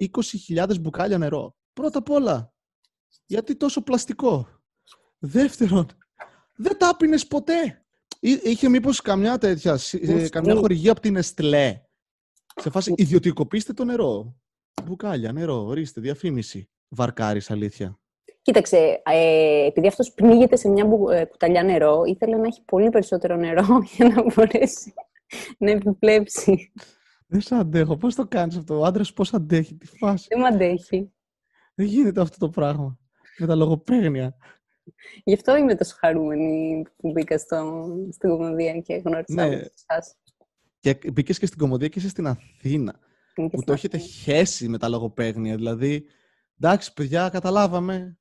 [0.47, 1.55] 20.000 μπουκάλια νερό.
[1.73, 2.53] Πρώτα απ' όλα,
[3.25, 4.47] γιατί τόσο πλαστικό;
[5.19, 5.87] Δεύτερον,
[6.55, 7.85] δεν τα άπινες ποτέ.
[8.19, 10.59] Εί- Είχε μήπως καμιά τέτοια, σ- ε, Ουφ, καμιά ναι.
[10.59, 11.81] χορηγία από την Εστλέ.
[12.55, 14.35] Σε φάση ιδιωτικοποιήστε το νερό.
[14.83, 16.69] Μπουκάλια, νερό, ορίστε, διαφήμιση.
[16.87, 17.99] Βαρκάρης, αλήθεια.
[18.41, 22.89] Κοίταξε, ε, επειδή αυτός πνίγεται σε μια μπου- ε, κουταλιά νερό, ήθελε να έχει πολύ
[22.89, 24.93] περισσότερο νερό για να μπορέσει
[25.57, 26.71] να επιπλέψει.
[27.27, 27.97] Δεν σε αντέχω.
[27.97, 31.11] Πώς το κάνεις αυτό, ο άντρας πώς αντέχει; Τη φάση; Δεν με αντέχει.
[31.75, 32.99] Δεν γίνεται αυτό το πράγμα.
[33.37, 34.35] Με τα λογοπαίγνια.
[35.23, 39.43] Γι' αυτό είμαι τόσο χαρούμενη που μπήκα στο, στην κομμωδία και γνώρισα Ναι.
[39.45, 40.15] όλους εσάς.
[40.79, 42.91] Και μπήκες και στην κωμωδία και είσαι στην Αθήνα.
[43.33, 44.11] Και Που στην το έχετε Αθήνα.
[44.13, 45.55] χέσει με τα λογοπαίγνια.
[45.55, 46.05] Δηλαδή,
[46.59, 48.17] εντάξει, παιδιά, καταλάβαμε.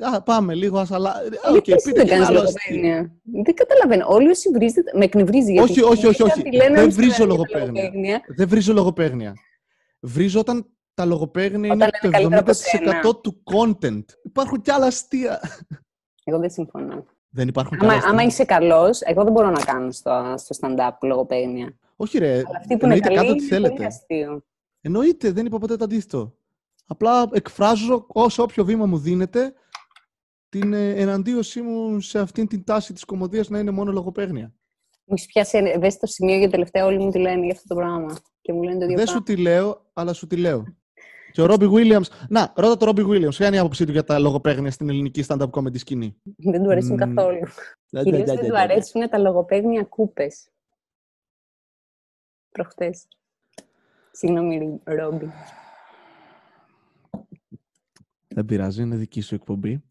[0.00, 1.14] Α, πάμε λίγο, ας αλλά.
[1.50, 2.74] Ε, Οκ, εσύ πείτε δεν και ένα κάνεις άλλο αστείο.
[2.76, 3.12] λογοπαίγνια.
[3.44, 4.04] Δεν καταλαβαίνω.
[4.08, 5.52] Όλοι όσοι βρίζετε, με εκνευρίζει.
[5.52, 6.42] γιατί Όχι, όχι, όχι, όχι.
[6.42, 7.82] κάτι λένε Δεν όλοι βρίζω στα λογοπαίγνια.
[7.82, 8.20] λογοπαίγνια.
[8.36, 9.32] Δεν βρίζω λογοπαίγνια.
[10.00, 14.04] Βρίζω όταν τα λογοπαίγνια Όταν είναι λένε το καλύτερα από 70% του content.
[14.24, 15.40] Υπάρχουν κι άλλα αστεία.
[16.24, 17.04] Εγώ δεν συμφωνώ.
[17.28, 18.12] Δεν υπάρχουν κι Άμα, άλλα αστεία.
[18.18, 21.78] άμα είσαι καλός, εγώ δεν μπορώ να κάνω στο, στο stand-up λογοπαίγνια.
[21.96, 23.84] Όχι ρε, Αλλά αυτοί που είναι εννοείται καλοί κάντε είναι ό,τι πολύ θέλετε.
[23.84, 24.42] αστείο.
[24.80, 26.34] Εννοείται, δεν είπα ποτέ το αντίθετο.
[26.86, 29.54] Απλά εκφράζω όσο όποιο βήμα μου δίνεται
[30.48, 34.54] την ε, εναντίωσή μου σε αυτήν την τάση της κομμωδίας να είναι μόνο λογοπαίγνια.
[35.04, 38.16] Μου έχεις πιάσει ευαίσθητο σημείο γιατί τελευταία όλοι μου τι λένε για αυτό το πράγμα.
[38.40, 39.20] Και μου λένε το ίδιο Δεν πράγμα.
[39.20, 40.76] σου τη λέω, αλλά σου τη λέω.
[41.32, 42.06] Και ο Ρόμπι Williams.
[42.28, 43.34] Να, ρώτα το Ρόμπι Williams.
[43.34, 46.70] Ποια είναι η άποψή του για τα λογοπαίγνια στην ελληνική stand-up comedy σκηνή; Δεν του
[46.70, 46.98] αρέσουν Μμμ.
[47.14, 47.40] καθόλου.
[48.02, 50.48] Κυρίως δεν του αρέσουν τα λογοπαίγνια κούπες.
[52.50, 53.06] Προχτές.
[54.12, 55.30] Συγγνώμη, Ρόμπι.
[58.34, 59.82] Δεν πειράζει, είναι δική σου εκπομπή.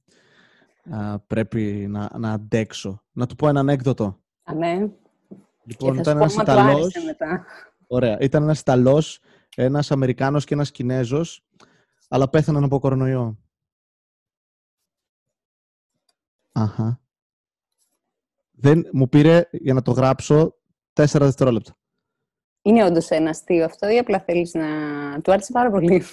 [0.89, 3.03] Α, πρέπει να, να αντέξω.
[3.11, 4.19] Να του πω ένα ανέκδοτο.
[4.43, 4.91] Αμέ.
[5.63, 6.81] Λοιπόν, και θα ήταν σου ένας πω άμα του Ιταλός.
[6.81, 7.45] άρεσε μετά.
[7.87, 8.19] Ωραία.
[8.19, 9.19] Ήταν ένας Ιταλός,
[9.55, 11.45] ένας Αμερικάνος και ένας Κινέζος,
[12.07, 13.37] αλλά πέθαναν από κορονοϊό.
[16.51, 17.01] Αχα.
[18.51, 20.55] Δεν μου πήρε για να το γράψω
[20.93, 21.75] τέσσερα δευτερόλεπτα.
[22.61, 24.65] Είναι όντως ένα αστείο αυτό ή απλά θέλεις να.
[25.21, 26.03] Του άρεσε πάρα πολύ.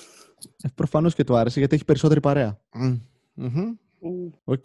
[0.62, 2.58] Ε, Προφανώς και του άρεσε γιατί έχει περισσότερη παρέα.
[2.74, 2.98] Μμμ.
[3.34, 3.74] Μμμ.
[4.00, 4.28] Μμ.
[4.44, 4.64] Οκ.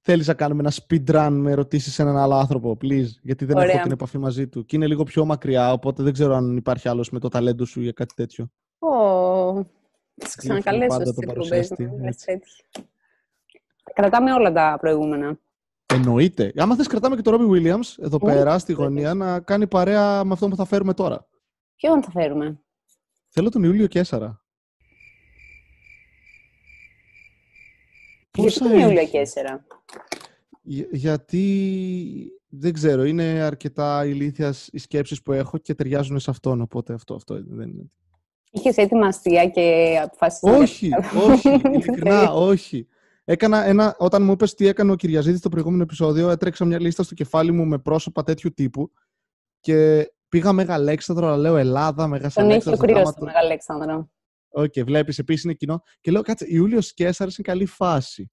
[0.00, 3.06] Θέλεις να κάνουμε ένα speed run με ερωτήσεις σε έναν άλλο άνθρωπο, please.
[3.22, 3.82] Γιατί δεν έχω Ωραία.
[3.82, 4.64] την επαφή μαζί του.
[4.64, 7.80] Και είναι λίγο πιο μακριά, οπότε δεν ξέρω αν υπάρχει άλλος με το ταλέντο σου
[7.80, 8.50] για κάτι τέτοιο.
[8.78, 12.26] Ω, Θα σε Γλύφουμε ξανακαλέσω πάντα στις τον εκπομπές παρουσιαστή, μου, λες έτσι.
[12.26, 12.88] τέτοια.
[13.94, 15.38] Κρατάμε όλα τα προηγούμενα.
[15.86, 16.52] Εννοείται.
[16.56, 18.88] Άμα θες, κρατάμε και τον Ρόμπι Williams εδώ Ναι, πέρα στη βέβαια.
[18.88, 21.26] γωνία να κάνει παρέα με αυτό που θα φέρουμε τώρα.
[21.76, 22.60] Ποιον θα φέρουμε;
[23.28, 24.42] Θέλω τον Ιούλιο Κέσσαρα.
[28.42, 29.64] Γιατί Πόσα τον Ιούλιο έχει; Κέσσερα.
[30.62, 36.60] Για- γιατί δεν ξέρω, είναι αρκετά ηλίθιας οι σκέψεις που έχω και ταιριάζουν σε αυτόν,
[36.60, 37.90] οπότε αυτό, αυτό δεν είναι.
[38.50, 40.56] Είχες έτοιμα αστεία και αποφάσισες.
[40.58, 40.90] όχι,
[41.30, 42.86] όχι, ειλικρινά, όχι.
[43.24, 47.02] Έκανα ένα, όταν μου είπες τι έκανε ο Κυριαζίδης στο προηγούμενο επεισόδιο, έτρεξα μια λίστα
[47.02, 48.90] στο κεφάλι μου με πρόσωπα τέτοιου τύπου
[49.60, 52.78] και πήγα Μεγαλέξανδρο, αλλά λέω Ελλάδα, Τον έχει ο Μεγαλέξανδρο.
[52.86, 54.10] κρύο γάμα του το- Μεγαλέξανδρο.
[54.50, 55.82] Οκ, βλέπεις επίσης είναι κοινό.
[56.00, 58.30] Και λέω, κάτσε, Ιούλιος Καίσαρ είναι καλή φάση.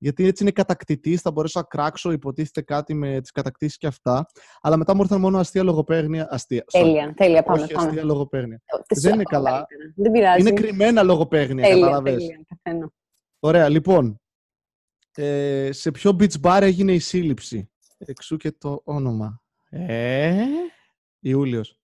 [0.00, 4.26] Γιατί έτσι είναι κατακτητής, θα μπορέσω να κράξω, υποτίθεται κάτι με τις κατακτήσεις και αυτά.
[4.60, 6.26] Αλλά μετά μου ήρθαν μόνο αστεία λογοπαίγνια.
[6.30, 6.64] Αστεία.
[6.72, 6.80] sorry.
[6.82, 7.42] Τέλεια, τέλεια.
[7.42, 7.62] Πάμε.
[7.62, 7.86] Όχι πάμε.
[7.86, 8.62] αστεία λογοπαίγνια.
[8.86, 9.66] Τις Δεν σου είναι ακόμα καλά.
[9.68, 9.92] καλύτερα.
[9.96, 10.40] Δεν πειράζει.
[10.40, 12.14] Είναι κρυμμένα λογοπαίγνια, Τέλεια, κατάλαβες.
[12.14, 12.40] τέλεια.
[12.48, 12.92] Παθαίνω.
[13.38, 14.20] Ωραία, λοιπόν.
[15.14, 19.42] Ε, σε ποιο beach bar έγινε η σύλληψη; Εξού και το όνομα.
[19.70, 20.44] Ε,
[21.20, 21.80] Ιούλιος.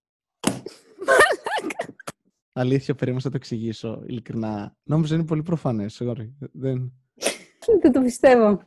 [2.57, 4.77] Αλήθεια, περίμενα να το εξηγήσω, ειλικρινά.
[4.83, 6.29] Νόμιζα είναι πολύ προφανές, sorry.
[6.53, 6.93] Δεν...
[7.83, 8.61] Δεν το πιστεύω.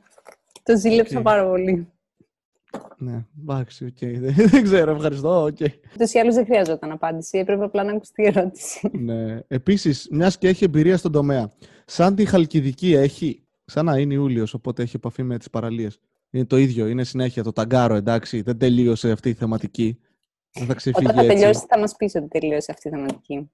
[0.63, 1.23] Το ζήλεψα Οκ.
[1.23, 1.87] πάρα πολύ.
[2.97, 3.97] Ναι, εντάξει, οκ.
[3.99, 5.57] Δεν, δεν ξέρω, ευχαριστώ, οκ.
[5.93, 7.37] Ούτως ή άλλως δεν χρειαζόταν απάντηση.
[7.37, 8.89] Έπρεπε απλά να ακουστεί η ερώτηση.
[8.99, 9.39] Ναι.
[9.47, 11.51] Επίσης, μιας και έχει εμπειρία στον τομέα,
[11.85, 15.99] σαν τη Χαλκιδική έχει, σαν να είναι Ιούλιος, οπότε έχει επαφή με τις παραλίες.
[16.29, 19.99] Είναι το ίδιο, είναι συνέχεια το ταγκάρο, εντάξει, δεν τελείωσε αυτή η θεματική.
[20.51, 21.35] Δεν θα ξεφύγει Όταν θα έτσι.
[21.35, 23.49] τελειώσει, θα μας πεις ότι τελείωσε αυτή η θεματική.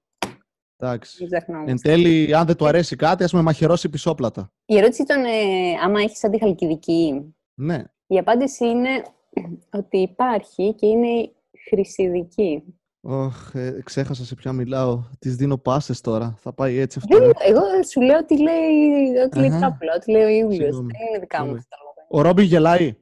[0.76, 1.16] Εντάξει.
[1.22, 1.70] Μην ξεχνάμε.
[1.70, 4.52] Εν τέλει, αν δεν του αρέσει κάτι, ας με μαχαιρώσει πισόπλατα.
[4.64, 5.30] Η ερώτηση ήταν ε,
[5.84, 7.34] άμα έχεις αντιχαλκιδική.
[7.54, 7.84] Ναι.
[8.06, 8.88] Η απάντηση είναι
[9.70, 11.32] ότι υπάρχει και είναι
[11.68, 12.62] χρυσιδική.
[13.00, 15.02] Ωχ, ε, ξέχασα σε ποια μιλάω.
[15.18, 16.34] Της δίνω πάσες τώρα.
[16.38, 17.18] Θα πάει έτσι αυτό.
[17.18, 17.32] Δεν, ε.
[17.38, 17.60] εγώ
[17.90, 19.58] σου λέω ότι λέει, ότι λέει Αχα.
[19.58, 20.56] τράπουλα, ότι λέει ο Ιούλιος.
[20.58, 20.92] Συγγνώμη.
[20.92, 21.58] Δεν είναι δικά μου Συγγνώμη.
[21.58, 21.76] αυτά.
[21.76, 22.06] τα λόγια.
[22.08, 22.96] Ο Ρόμπι γελάει.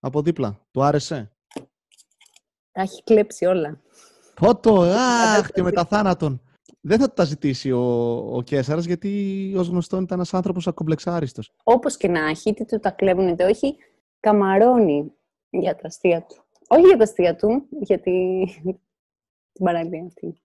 [0.00, 0.60] Από δίπλα.
[0.70, 1.30] Του άρεσε;
[2.72, 3.80] Τα έχει κλέψει όλα.
[4.34, 4.80] Πότο,
[5.38, 6.42] αχ, και μετά θάνατον.
[6.80, 11.52] Δεν θα τα ζητήσει ο, ο Κέσσαρας, γιατί ως γνωστόν ήταν ένας άνθρωπος ακομπλεξάριστος.
[11.62, 13.76] Όπως και να έχει, είτε του τα κλέβουν είτε όχι,
[14.20, 15.12] καμαρώνει
[15.50, 16.44] για τα αστεία του.
[16.68, 18.46] Όχι για τα αστεία του, γιατί
[19.52, 20.40] την παραλία αυτή.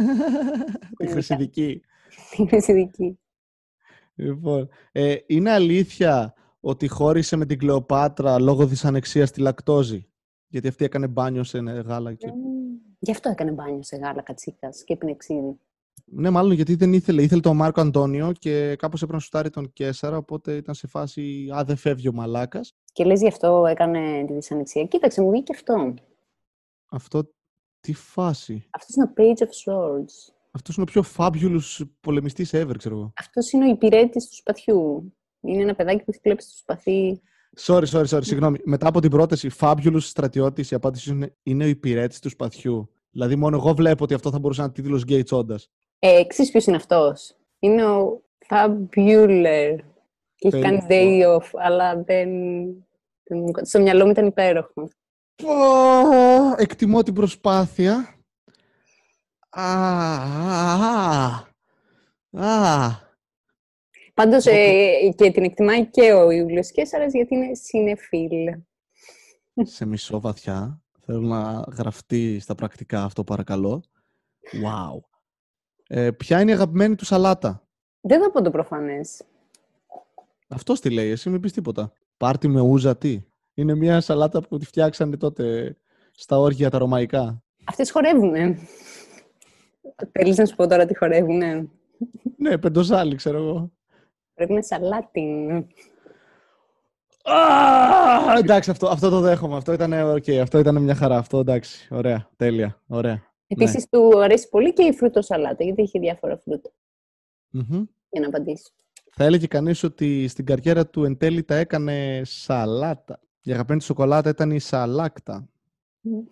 [0.96, 1.80] Τη χρυσιδική.
[2.36, 3.18] Την χρυσιδική.
[4.14, 10.06] Λοιπόν, ε, είναι αλήθεια ότι χώρισε με την Κλεοπάτρα λόγω δυσανεξίας στη λακτόζη;
[10.46, 12.14] Γιατί αυτή έκανε μπάνιο σε γάλα.
[12.14, 12.26] Και...
[12.26, 12.89] Μμμ.
[13.02, 15.58] Γι' αυτό έκανε μπάνιο σε γάλα κατσίκας και έπινε ξύδι.
[16.04, 17.22] Ναι, μάλλον γιατί δεν ήθελε.
[17.22, 21.48] Ήθελε τον Μάρκο Αντώνιο και κάπως έπρεπε να σουτάρει τον Κέσσαρα, οπότε ήταν σε φάση
[21.56, 22.74] «Α, δεν φεύγει ο μαλάκας».
[22.92, 24.84] Και λες γι' αυτό έκανε τη δυσανεξία.
[24.84, 25.94] Κοίταξε, μου βγήκε αυτό.
[26.90, 27.32] Αυτό
[27.80, 28.66] τι φάση.
[28.70, 30.34] Αυτός είναι ο Page of Swords.
[30.50, 33.12] Αυτός είναι ο πιο fabulous πολεμιστής ever, ξέρω εγώ.
[33.16, 35.12] Αυτός είναι ο υπηρέτης του σπαθιού.
[35.40, 37.20] Είναι ένα παιδάκι που έχει κλέψει το σπαθί.
[37.58, 38.58] Sorry, sorry, sorry, συγγνώμη.
[38.64, 42.90] Μετά από την πρόταση Fabulous στρατιώτης, η απάντηση είναι, είναι ο υπηρέτης του σπαθιού.
[43.10, 45.70] Δηλαδή, μόνο εγώ βλέπω ότι αυτό θα μπορούσε να είναι τίτλος γκέι τσόντας.
[45.98, 49.76] Ε, ξέρεις ποιος είναι αυτός; Είναι ο Fabular.
[50.34, 51.36] Και έχει κάνει Περίεργο.
[51.36, 52.28] day off, αλλά δεν...
[53.22, 54.88] δεν μου- Στο μυαλό μου ήταν υπέροχο.
[55.42, 55.52] Πω,
[56.56, 58.14] εκτιμώ την προσπάθεια.
[59.50, 59.64] Α,
[62.30, 63.08] α, α.
[64.10, 68.30] Α, Πάντως ε, και την εκτιμάει και ο Ιούλιος Κέσσαρας γιατί είναι συνεφίλ.
[69.62, 70.82] σε μισό βαθιά.
[71.00, 73.82] Θέλω να γραφτεί στα πρακτικά αυτό παρακαλώ.
[74.52, 75.00] Wow.
[75.86, 77.68] Ε, ποια είναι η αγαπημένη του σαλάτα;
[78.00, 79.22] Δεν θα πω το προφανές.
[80.48, 81.92] Αυτό τι λέει, εσύ μην πεις τίποτα.
[82.16, 83.22] Πάρτι με ούζα τι;
[83.54, 85.76] Είναι μια σαλάτα που τη φτιάξανε τότε
[86.10, 87.42] στα όργια τα ρωμαϊκά.
[87.64, 88.58] Αυτές χορεύουνε.
[90.12, 91.68] Θέλεις να σου πω τώρα τι χορεύουνε;
[92.36, 93.72] Ναι, πεντοζάλι ξέρω εγώ.
[94.40, 95.50] Πρέπει να είναι σαλάτιν.
[97.22, 99.56] Α, εντάξει, αυτό, αυτό το δέχομαι.
[99.56, 101.16] Αυτό ήταν, okay, αυτό ήταν μια χαρά.
[101.16, 101.88] Αυτό εντάξει.
[101.94, 102.28] Ωραία.
[102.36, 102.82] Τέλεια.
[102.86, 103.22] Ωραία.
[103.46, 106.70] Επίσης του αρέσει πολύ και η φρούτο σαλάτα, γιατί έχει διάφορα φρούτα.
[107.50, 107.84] Μμμ.
[108.10, 108.72] Για να απαντήσεις.
[109.10, 113.20] Θα έλεγε κανείς ότι στην καριέρα του εν τέλει τα έκανε σαλάτα.
[113.42, 115.48] Η αγαπημένη του σοκολάτα ήταν η σαλάκτα.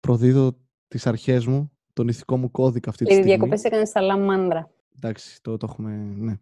[0.00, 0.56] Προδίδω
[0.88, 3.30] τις αρχές μου, τον ηθικό μου κώδικα αυτή τη Οι στιγμή.
[3.32, 4.70] διακοπές έκανε σαλαμάνδρα.
[4.96, 6.38] Εντάξει, το, το έχουμε, ναι.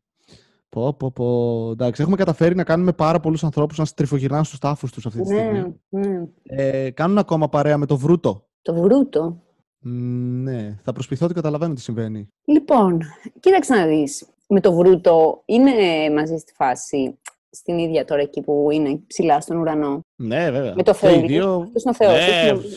[0.68, 1.70] Πω, πω, πω.
[1.70, 5.32] Εντάξει, έχουμε καταφέρει να κάνουμε πάρα πολλούς ανθρώπους να στριφογυρνάνε στους τάφους τους αυτή τη
[5.34, 5.80] Ναι, στιγμή.
[5.88, 6.24] ναι.
[6.42, 8.44] Ε, κάνουν ακόμα παρέα με το βρούτο.
[8.62, 9.42] Το βρούτο;
[9.78, 12.28] Μ, Ναι, θα προσποιηθώ ότι καταλαβαίνω τι συμβαίνει.
[12.44, 13.00] Λοιπόν,
[13.40, 14.26] κοίταξε να δεις.
[14.48, 15.70] Με το βρούτο είναι
[16.14, 17.18] μαζί στη φάση,
[17.50, 20.72] στην ίδια τώρα εκεί που είναι ψηλά στον ουρανό; Ναι, βέβαια.
[20.76, 21.26] Με το Και οι Θεό.
[21.26, 21.60] δύο...
[21.60, 22.12] Αυτός είναι ο Θεός.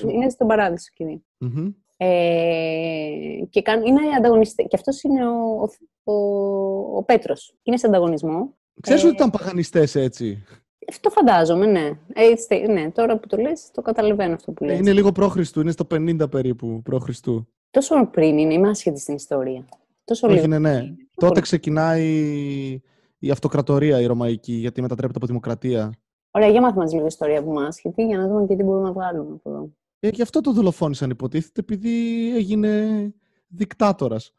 [0.03, 0.09] Ναι.
[0.09, 1.21] είναι- Είναι στον παράδεισο και οι δύο.
[1.37, 1.71] Μμμ.
[2.01, 4.65] Ε, και κάν- είναι ανταγωνιστές.
[4.69, 5.67] Και αυτός είναι ο, ο,
[6.11, 7.55] ο, ο Πέτρος.
[7.63, 8.53] Είναι σε ανταγωνισμό.
[8.81, 10.43] Ξέρεις Ε, ότι ήταν παγανιστές έτσι;
[10.89, 11.85] Αυτό φαντάζομαι, ναι.
[12.13, 12.91] Ε, έτσι, ναι.
[12.91, 14.79] Τώρα που το λες, το καταλαβαίνω αυτό που Ε, λες.
[14.79, 17.47] Είναι λίγο προ-Χριστού, είναι στο 50 περίπου προ-Χριστού.
[17.71, 19.65] Τόσο πριν είναι, είμαι άσχετη στην ιστορία.
[20.03, 20.47] Τόσο Όχι, λίγο.
[20.47, 20.79] ναι, ναι.
[20.81, 21.41] Πιο Τότε πολύ.
[21.41, 22.81] ξεκινάει
[23.19, 25.91] η αυτοκρατορία η Ρωμαϊκή, γιατί μετατρέπεται από δημοκρατία.
[26.31, 28.83] Ωραία, για μάθουμε μας λίγο ιστορία που είμαι άσχετη, για να δούμε και τι μπορούμε
[28.87, 29.69] να βγάλουμε από εδώ.
[29.99, 31.89] Ε, γι' αυτό το δολοφόνησαν υποτίθεται, επειδή
[32.35, 33.13] έγινε
[33.47, 34.33] δικτάτορας.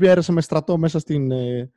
[0.00, 1.70] Πέρασε με στρατό μέσα στην ε,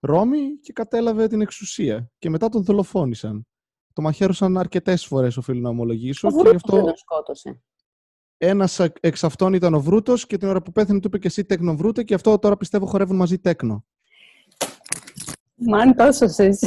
[0.00, 2.10] Ρώμη και κατέλαβε την εξουσία.
[2.18, 3.46] Και μετά τον δολοφόνησαν.
[3.92, 6.28] Το μαχαίρωσαν αρκετές φορές, οφείλω να ομολογήσω.
[6.28, 7.60] Ο και γι' Βρούτος δεν αυτό τον σκότωσε.
[8.38, 11.26] ένας εκ- εξ αυτών ήταν ο Βρούτος και την ώρα που πέθανε του είπε και
[11.26, 13.84] εσύ τέκνο Βρούτε και αυτό τώρα πιστεύω χορεύουν μαζί τέκνο.
[15.54, 16.62] Μαν τόσος σες.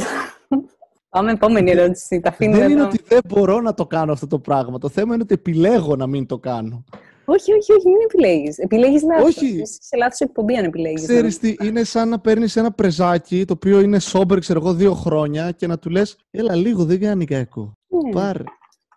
[1.08, 2.20] Πάμε επόμενη ερώτηση.
[2.20, 2.88] Τα αφήνουμε Δεν είναι εδώ.
[2.88, 4.78] ότι δεν μπορώ να το κάνω αυτό το πράγμα.
[4.78, 6.84] Το θέμα είναι ότι επιλέγω να μην το κάνω.
[7.26, 8.58] Όχι, όχι, όχι, μην επιλέγεις.
[8.58, 9.24] Επιλέγεις λάθος.
[9.36, 9.46] Όχι.
[9.46, 11.02] Είσαι σε λάθος εκπομπή αν επιλέγεις.
[11.02, 14.94] Ξέρεις τι, είναι σαν να παίρνεις ένα πρεζάκι το οποίο είναι σόμπερ, ξέρω εγώ, δύο
[14.94, 17.72] χρόνια και να του λες «Έλα λίγο, δεν κάνει κακό.
[17.86, 18.42] Ναι, Πάρε».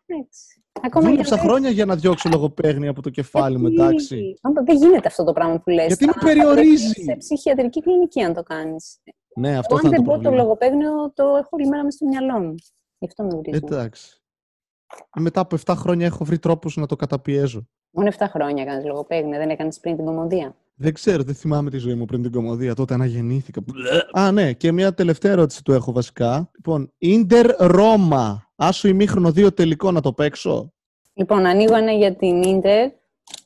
[0.05, 0.63] έτσι.
[0.81, 3.83] Ακόμα και Δούλεψα αν δεν- χρόνια για να διώξω λογοπαίγνη από το κεφάλι μου, Γιατί;
[3.83, 4.33] εντάξει.
[4.41, 5.87] Άμα δεν γίνεται αυτό το πράγμα που λες.
[5.87, 6.83] Γιατί με Θα- θα περιορίζει.
[6.83, 8.99] βρεθείς Σε ψυχιατρική κλινική αν το κάνεις.
[9.35, 10.43] Ναι, αυτό Εγώ θα αν είναι δεν το πω το πρόβλημα.
[10.43, 12.55] λογοπαίγνιο, το έχω όλη μέρα μες στο μυαλό μου.
[12.99, 13.59] Γι' αυτό με βρίζει.
[13.63, 14.21] Εντάξει.
[15.19, 17.67] Μετά από 7 χρόνια έχω βρει τρόπους να το καταπιέζω.
[17.91, 21.77] Μόνο 7 χρόνια έκανες λογοπαίγνιο, δεν έκανες πριν την κομμωδία; Δεν ξέρω, δεν θυμάμαι τη
[21.77, 22.75] ζωή μου πριν την κομμωδία.
[22.75, 23.61] Τότε αναγεννήθηκα.
[24.11, 26.51] Α, ναι, και μια τελευταία ερώτηση του έχω βασικά.
[26.55, 28.51] Λοιπόν, Ίντερ Ρώμα.
[28.55, 30.73] Άσο ημίχρονο δύο τελικό να το παίξω.
[31.13, 32.89] Λοιπόν, ανοίγω ένα για την Ίντερ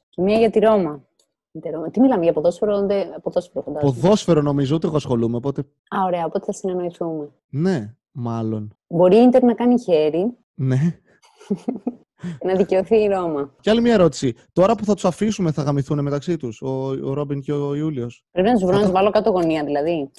[0.09, 1.03] και μία για τη Ρώμα.
[1.51, 1.89] Ίντερ, Ρώμα.
[1.89, 3.21] Τι μιλάμε για ποδόσφαιρο, δεν...
[3.21, 3.93] ποδόσφαιρο φαντάζομαι.
[3.93, 5.61] Ποδόσφαιρο νομίζω, ούτε εγώ ασχολούμαι, οπότε.
[5.61, 7.29] Α, ωραία, οπότε θα συνεννοηθούμε.
[7.49, 8.77] Ναι, μάλλον.
[8.87, 10.77] Μπορεί η Ίντερ να κάνει χέρι Ναι.
[12.39, 13.53] και να δικαιωθεί η Ρώμα.
[13.59, 14.35] Και άλλη μια ερώτηση.
[14.53, 18.25] Τώρα που θα τους αφήσουμε, θα γαμηθούν μεταξύ τους, ο, ο Ρόμπιν και ο Ιούλιος;
[18.31, 20.11] Πρέπει να τους βρω να τους βάλω κάτω γωνία, δηλαδή.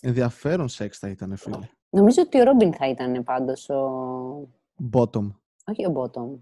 [0.00, 1.58] Ενδιαφέρον σεξ θα ήταν, φίλε.
[1.90, 4.48] Νομίζω ότι ο Ρόμπιν θα ήταν πάντως ο.
[4.92, 5.30] Bottom.
[5.64, 6.36] Όχι ο Μπότομ.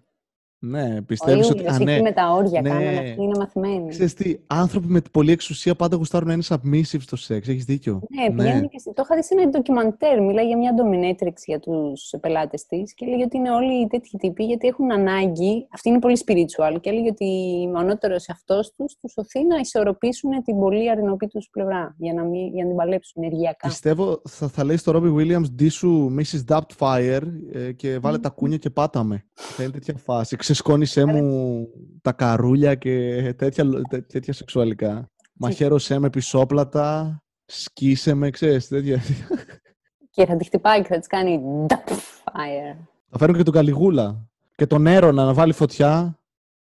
[0.64, 1.58] Ναι, Ο πιστεύεις ότι.
[1.58, 2.00] Ιούλιος, Α, εκεί ναι.
[2.00, 2.68] με τα όρια Ναι.
[2.68, 3.88] κάνανε, αυτοί είναι μαθημένοι.
[3.88, 7.48] Ξέρεις τι, άνθρωποι με πολλή εξουσία πάντα γουστάρουν να είναι submissive στο σεξ.
[7.48, 8.02] Έχεις δίκιο.
[8.10, 8.82] Ναι, πηγαίνουν και...
[8.94, 10.22] Το είχα δει σε ένα ντοκιμαντέρ.
[10.22, 14.44] Μιλάει για μια dominatrix για τους πελάτες της και λέγει ότι είναι όλοι τέτοιοι τύποι
[14.44, 15.66] γιατί έχουν ανάγκη.
[15.70, 17.26] Αυτή είναι πολύ spiritual και έλεγε ότι
[17.74, 22.24] ο ανώτερο εαυτός τους τους σωθεί να ισορροπήσουν την πολύ αρνοπή τους πλευρά για να,
[22.24, 23.68] μην, για να την παλέψουν ενεργειακά.
[23.68, 26.56] Πιστεύω θα, θα λέει στο Robbie Williams ντύσου Mrs.
[26.56, 27.22] Doubtfire
[27.52, 29.24] ε, και βάλε τα κούνια και πάταμε.
[29.34, 30.36] Θα είναι τέτοια φάση.
[30.52, 31.66] Ξεσκόνησέ μου
[32.02, 35.10] τα καρούλια και τέτοια, τέ- τέτοια σεξουαλικά.
[35.32, 39.00] Μαχαίρωσέ με πισόπλατα, σκίσε με, ξέρεις, τέτοια.
[40.10, 42.76] Και θα τη χτυπάει και θα της κάνει «Dup fire.
[43.10, 44.28] θα φέρουν και τον Καλιγούλα.
[44.54, 46.18] Και τον Έρωνα να βάλει φωτιά.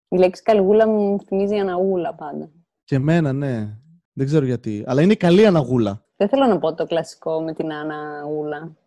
[0.07, 2.51] Η λέξη καλγούλα μου θυμίζει αναγούλα πάντα.
[2.83, 3.77] Και εμένα, ναι.
[4.13, 4.83] Δεν ξέρω γιατί.
[4.87, 6.05] Αλλά είναι καλή αναγούλα.
[6.15, 8.77] Δεν θέλω να πω το κλασικό με την αναγούλα.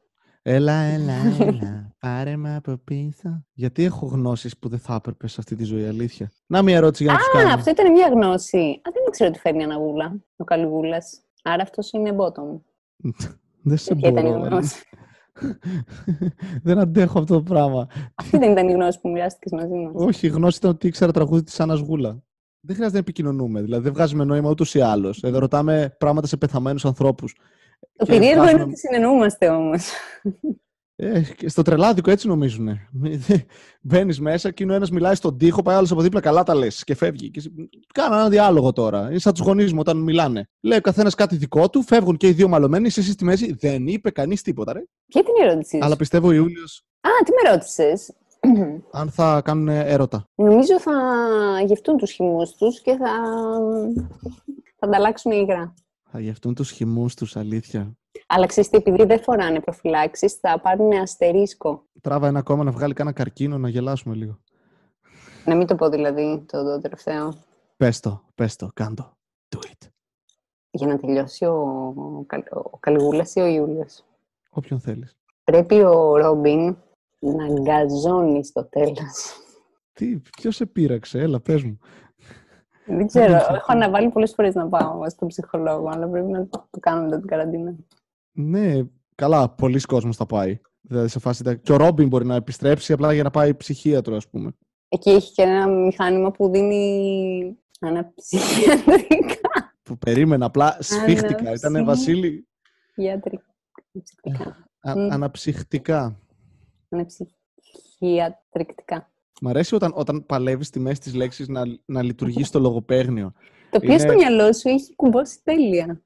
[0.43, 1.95] Έλα, έλα, έλα.
[1.99, 3.45] Πάρε με από πίσω.
[3.53, 7.03] Γιατί έχω γνώσεις που δεν θα έπρεπε σε αυτή τη ζωή, αλήθεια; Να μια ερώτηση
[7.05, 7.55] για να τους Α, κάνω.
[7.55, 8.59] αυτό ήταν μια γνώση.
[8.59, 10.99] Α, δεν ήξερα ότι φέρνει αναγούλα ο καλγούλα.
[11.43, 12.61] Άρα αυτός είναι bottom.
[13.65, 14.47] Δεν σε Ποια ήταν η μπορώ.
[14.47, 14.83] γνώση.
[16.63, 17.87] δεν αντέχω αυτό το πράγμα.
[18.15, 19.93] Αυτή δεν ήταν η γνώση που μοιράστηκες μαζί μας.
[19.95, 22.11] Όχι, η γνώση ήταν ότι ήξερα τραγούδι της Άννας Γούλα.
[22.61, 23.61] δεν χρειάζεται να επικοινωνούμε.
[23.63, 25.23] Δηλαδή δεν βγάζουμε νόημα ούτως ή άλλως.
[25.23, 27.37] Εδώ ρωτάμε πράγματα σε πεθαμένους ανθρώπους.
[27.97, 29.91] Το περίεργο είναι ότι συνεννοούμαστε όμως.
[30.97, 32.69] Ε, στο τρελάδικο έτσι νομίζουν.
[33.81, 36.55] Μπαίνεις μέσα και είναι ο ένας μιλάει στον τοίχο, πάει άλλος από δίπλα, καλά τα
[36.55, 37.31] λες και φεύγει.
[37.31, 37.43] Και...
[37.95, 39.11] Κάνω ένα διάλογο τώρα.
[39.11, 40.49] Είναι σαν τους γονείς μου όταν μιλάνε.
[40.61, 43.87] Λέει ο καθένας κάτι δικό του, φεύγουν και οι δύο μαλωμένοι, εσύ στη μέση δεν
[43.87, 44.83] είπε κανείς τίποτα, ρε.
[45.07, 46.65] Ποια την ερώτησή Αλλά πιστεύω ο Ιούλιο.
[47.01, 48.13] Α, τι με ρώτησες;
[49.01, 50.29] Αν θα κάνουν έρωτα.
[50.35, 50.93] Νομίζω θα
[51.67, 53.13] γευτούν τους χυμούς τους και θα,
[54.79, 55.75] θα ανταλλάξουν υγρά.
[56.15, 57.97] Θα γευτούν τους χυμούς τους, αλήθεια.
[58.27, 61.87] Αλλά ξέρεις τι, επειδή δεν φοράνε προφυλάξεις, θα πάρουν αστερίσκο.
[62.01, 64.39] Τράβα ένα ακόμα να βγάλει κάνα καρκίνο να γελάσουμε λίγο.
[65.45, 67.35] Να μην το πω δηλαδή το, το τελευταίο.
[67.77, 69.17] Πες το, πες το, κάντο.
[69.49, 69.89] Do it.
[70.71, 71.95] Για να τελειώσει ο,
[72.73, 74.05] ο Καλιγούλας ή ο Ιούλιος.
[74.51, 75.17] Όποιον θέλεις.
[75.45, 76.77] Πρέπει ο Ρόμπιν
[77.19, 79.37] να γκαζώνει στο τέλος.
[79.93, 81.79] Τι, ποιος σε πείραξε, έλα πες μου.
[82.87, 83.35] Δεν ξέρω.
[83.35, 87.27] Έχω αναβάλει πολλές φορές να πάω στον ψυχολόγο, αλλά πρέπει να το κάνω μετά την
[87.27, 87.75] καραντίνα.
[88.33, 88.81] Ναι,
[89.15, 90.61] καλά, πολλοί κόσμος θα πάει.
[90.81, 91.59] Δηλαδή σε φάση.
[91.63, 94.53] Και ο Ρόμπιν μπορεί να επιστρέψει απλά για να πάει ψυχίατρο, ας πούμε.
[94.89, 99.75] Εκεί έχει και ένα μηχάνημα που δίνει αναψυχιατρικά.
[99.83, 101.53] Που περίμενα, απλά σφίχτηκα.
[101.53, 102.47] Ήταν Βασίλη.
[102.95, 103.45] Ιατρικά.
[104.81, 106.19] Αναψυχτικά.
[106.89, 109.12] Αναψυχιατρικτικά.
[109.41, 113.33] Μ' αρέσει όταν, όταν παλεύεις στη μέση της λέξης να, να λειτουργεί στο λογοπαίγνιο.
[113.71, 116.03] Το οποίο στο μυαλό σου έχει κουμπώσει τέλεια.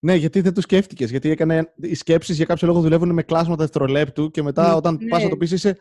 [0.00, 1.10] Ναι, γιατί δεν το σκέφτηκες.
[1.10, 4.98] Γιατί έκανε οι σκέψεις για κάποιο λόγο δουλεύουν με κλάσματα δευτερολέπτου και μετά ναι, όταν
[5.00, 5.08] ναι.
[5.08, 5.76] πας να το πεις είσαι.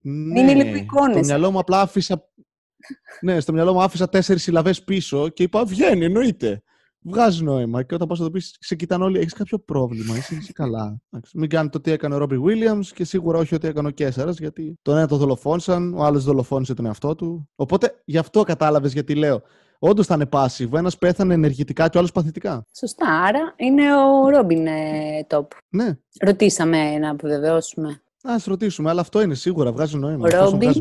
[0.00, 1.16] Ναι, είναι λίγο εικόνες.
[1.16, 2.28] Στο μυαλό μου απλά άφησα.
[3.24, 6.62] ναι, στο μυαλό μου άφησα τέσσερις συλλαβές πίσω και είπα Βγαίνει, εννοείται.
[7.06, 7.82] Βγάζει νόημα.
[7.82, 10.16] Και όταν πας να το πεις, σε κοιτάνε όλοι, έχεις κάποιο πρόβλημα.
[10.16, 11.00] Είσαι, είσαι καλά.
[11.34, 14.38] Μην κάνει το τι έκανε ο Ρόμπι Βίλιαμς και σίγουρα όχι ότι έκανε ο Κέσσαρας,
[14.38, 17.48] γιατί τον ένα το δολοφόνησαν, ο άλλος δολοφόνησε τον εαυτό του.
[17.54, 19.42] Οπότε γι' αυτό κατάλαβες γιατί λέω.
[19.78, 20.68] Όντως θα είναι passive.
[20.70, 22.66] Ο ένας πέθανε ενεργητικά και ο άλλος παθητικά.
[22.76, 23.22] Σωστά.
[23.22, 25.46] Άρα είναι ο Ρόμπιν ε, top.
[25.68, 25.98] Ναι.
[26.20, 27.88] Ρωτήσαμε να επιβεβαιώσουμε.
[28.22, 29.72] Α ρωτήσουμε, αλλά αυτό είναι σίγουρα.
[29.72, 30.28] Βγάζει νόημα.
[30.32, 30.72] Ο Ρόμπιν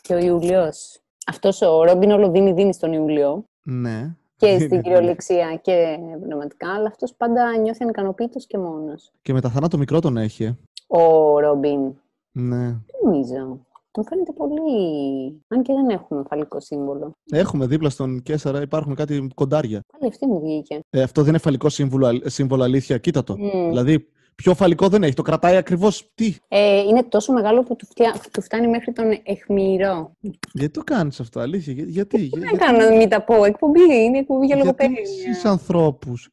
[0.00, 1.00] και ο Ιούλιος.
[1.26, 3.44] Αυτός ο Ρόμπιν όλο δίνει, δίνει στον Ιούλιο.
[3.62, 9.12] Ναι και στην κυριολεξία και πνευματικά, αλλά αυτός πάντα νιώθει ανικανοποίητος και μόνος.
[9.22, 10.44] Και με τα θάνατο μικρό τον έχει.
[10.44, 10.56] Ε.
[10.86, 11.94] Ο Ρόμπιν.
[12.32, 12.76] Ναι.
[13.04, 13.66] Νομίζω.
[13.96, 15.42] Μου φαίνεται πολύ.
[15.48, 17.12] Αν και δεν έχουμε φαλικό σύμβολο.
[17.30, 19.80] Έχουμε δίπλα στον Κέσσαρα, υπάρχουν κάτι κοντάρια.
[19.92, 20.80] Πάλι αυτή μου βγήκε.
[20.90, 22.98] Ε, αυτό δεν είναι φαλικό σύμβολο, σύμβολο αλήθεια.
[22.98, 23.34] Κοίτα το.
[23.68, 24.08] Δηλαδή,
[24.42, 25.14] πιο φαλικό δεν έχει.
[25.14, 28.14] Το κρατάει ακριβώς τι; Ε, είναι τόσο μεγάλο που του, φτιά...
[28.32, 30.12] του φτάνει μέχρι τον εχμηρό.
[30.52, 32.30] Γιατί το κάνεις αυτό, αλήθεια; Για, γιατί.
[32.34, 33.44] Δεν για, κάνω να μην τα πω.
[33.44, 35.00] Εκπομπή είναι εκπομπή για λογοπαίγνια.
[35.00, 36.28] Εσείς ανθρώπους;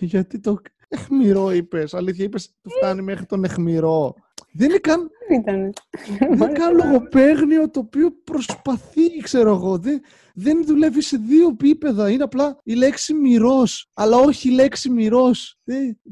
[0.00, 1.94] γιατί το εχμηρό είπες.
[1.94, 4.14] Αλήθεια, είπες του φτάνει μέχρι τον εχμηρό.
[4.56, 5.10] Δεν είναι καν.
[5.28, 5.56] Δεν
[6.32, 9.78] είναι καν λογοπαίγνιο το οποίο προσπαθεί, ξέρω εγώ.
[9.78, 10.00] Δεν,
[10.34, 12.10] δεν δουλεύει σε δύο επίπεδα.
[12.10, 13.90] Είναι απλά η λέξη μυρός.
[13.94, 15.58] Αλλά όχι η λέξη μυρός.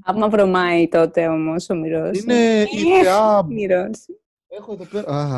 [0.05, 2.19] Άμα βρωμάει τότε όμως ο μυρός.
[2.19, 3.45] Είναι η θεά.
[3.45, 4.07] Μυρός.
[4.49, 5.29] Έχω εδώ πέρα.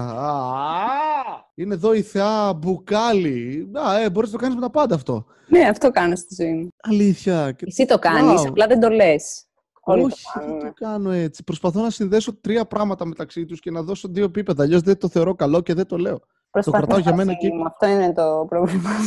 [1.54, 3.70] είναι εδώ η θεά μπουκάλι.
[3.72, 5.26] Α, ε, μπορείς να το κάνεις με τα πάντα αυτό.
[5.48, 6.68] Ναι, αυτό κάνω στη ζωή μου.
[6.82, 7.56] Αλήθεια.
[7.66, 9.45] Εσύ το κάνεις, απλά δεν το λες.
[9.88, 11.44] Όχι, δεν το κάνω έτσι.
[11.44, 14.62] Προσπαθώ να συνδέσω τρία πράγματα μεταξύ τους και να δώσω δύο επίπεδα.
[14.62, 16.20] Αλλιώς δεν το θεωρώ καλό και δεν το λέω.
[16.50, 17.48] το κρατάω για μένα και...
[17.66, 18.90] Αυτό είναι το πρόβλημα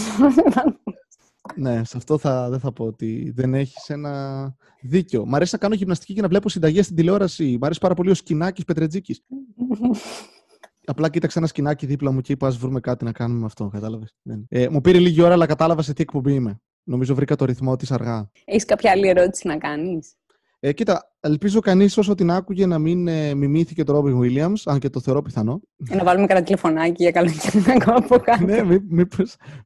[1.56, 5.26] ναι, σε αυτό θα, δεν θα πω ότι δεν έχεις ένα δίκιο.
[5.26, 7.58] Μ' αρέσει να κάνω γυμναστική και να βλέπω συνταγές στην τηλεόραση.
[7.62, 9.22] Μ' αρέσει πάρα πολύ ο σκινάκι Πετρετζίκης.
[10.86, 13.68] Απλά κοίταξα ένα σκινάκι δίπλα μου και είπα: Α βρούμε κάτι να κάνουμε με αυτό.
[13.68, 14.16] Κατάλαβες;
[14.48, 16.62] Ε, μου πήρε λίγη ώρα, αλλά κατάλαβα σε τι εκπομπή είμαι.
[16.84, 18.32] Νομίζω βρήκα το ρυθμό της αργά.
[18.46, 20.14] Έχεις κάποια άλλη ερώτηση να κάνεις;
[20.62, 24.80] Ε, κοίτα, ελπίζω κανείς όσο την άκουγε να μην ε, μιμήθηκε το Ρόμπιν Βίλιαμ, αν
[24.80, 25.62] και το θεωρώ πιθανό.
[25.90, 28.46] Ε, να βάλουμε κανένα τηλεφωνάκι για καλοκαίρι ακόμα από κάτω.
[28.46, 28.64] ναι,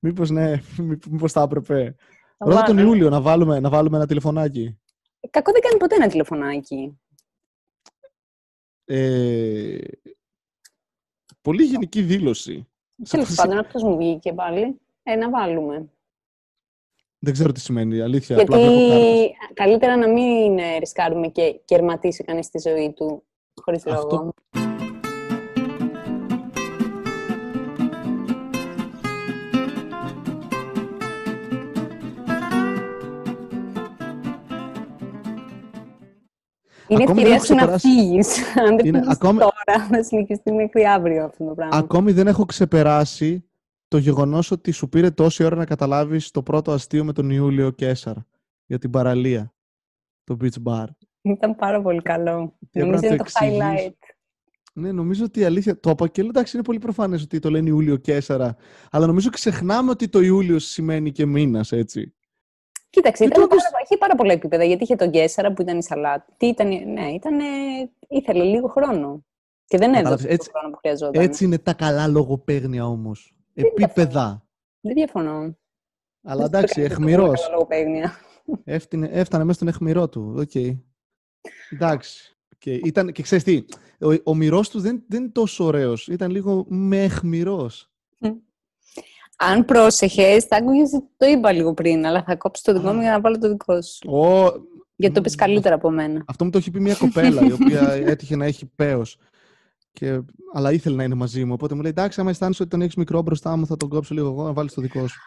[0.02, 0.62] μήπως ναι,
[1.10, 1.96] μήπως θα έπρεπε.
[2.38, 4.80] Ρώτα τον Ιούλιο να βάλουμε, να βάλουμε ένα τηλεφωνάκι.
[5.20, 6.98] Ε, κακό δεν κάνει ποτέ ένα τηλεφωνάκι.
[8.86, 9.78] Ε,
[11.42, 12.68] πολύ γενική δήλωση.
[13.10, 14.80] Τέλος πάντων, αυτός μου βγήκε πάλι.
[15.04, 15.90] Ε, να βάλουμε.
[17.26, 18.36] Δεν ξέρω τι σημαίνει, αλήθεια.
[18.36, 23.24] Γιατί καλύτερα να μην ε, ρισκάρουμε και κερματίσει κανείς τη ζωή του
[23.64, 24.16] χωρίς Αυτό...
[24.16, 24.34] λόγο.
[36.88, 38.20] Είναι ευκαιρία σου να φύγει.
[38.68, 39.40] Αν δεν φύγει ακόμη...
[39.40, 41.78] τώρα, θα συνεχιστεί μέχρι αύριο αυτό το πράγμα.
[41.78, 43.44] Ακόμη δεν έχω ξεπεράσει
[43.94, 47.72] το γεγονός ότι σου πήρε τόση ώρα να καταλάβεις το πρώτο αστείο με τον Ιούλιο
[47.72, 48.16] Κέσσαρ
[48.66, 49.54] για την παραλία.
[50.24, 50.86] Το beach bar.
[51.22, 52.58] Ήταν πάρα πολύ καλό.
[52.72, 53.94] Νομίζω είναι το highlight.
[54.74, 55.80] Ναι, νομίζω ότι η αλήθεια.
[55.80, 58.56] Το είπα και λέω εντάξει, είναι πολύ προφανές ότι το λένε Ιούλιο Κέσσαρα.
[58.92, 62.14] Αλλά νομίζω ξεχνάμε ότι το Ιούλιο σημαίνει και μήνας, έτσι.
[62.90, 64.64] Κοίταξε, Και ήταν τότε- πάρα, είχε πάρα πολλά επίπεδα.
[64.64, 66.26] Γιατί είχε τον Κέσσαρα που ήταν η σαλάτα.
[66.38, 67.40] Τι ήταν, ναι, ήταν,
[68.10, 69.26] ήθελε λίγο χρόνο.
[69.66, 71.24] Και δεν Κατάλαβες, έδωσε έτσι- τον χρόνο που χρειαζόταν.
[71.24, 73.36] Έτσι είναι τα καλά λογοπαίγνια όμως.
[73.54, 74.48] Επίπεδα.
[74.82, 75.58] Δεν διαφωνώ.
[76.24, 77.24] Αλλά Δεν εντάξει, το κάνω αιχμηρό.
[77.24, 78.14] καλά λογοπαίγνια.
[78.64, 80.34] Έφτανε, έφτανε μέσα στον αιχμηρό του.
[80.38, 80.52] Οκ.
[81.70, 82.38] Εντάξει.
[82.58, 83.66] Και, ήταν, και ξέρεις τι,
[84.00, 86.08] ο, ο μηρός του δεν, δεν είναι τόσο ωραίος.
[86.08, 87.92] Ήταν λίγο με αιχμηρός.
[89.38, 93.12] Αν πρόσεχες, θα άκουγες το είπα λίγο πριν, αλλά θα κόψεις το δικό μου για
[93.12, 94.12] να βάλω το δικό σου.
[94.12, 94.50] Ο,
[94.96, 96.24] Γιατί το πεις καλύτερα από μένα.
[96.28, 99.18] Αυτό μου το έχει πει μια κοπέλα η οποία έτυχε να έχει πέος.
[99.94, 100.22] Και,
[100.54, 101.54] αλλά ήθελε να είναι μαζί μου.
[101.54, 104.14] Οπότε μου λέει: Εντάξει, άμα αισθάνεσαι ότι τον έχεις μικρό μπροστά μου, θα τον κόψω
[104.14, 105.20] λίγο εγώ να βάλεις το δικό σου.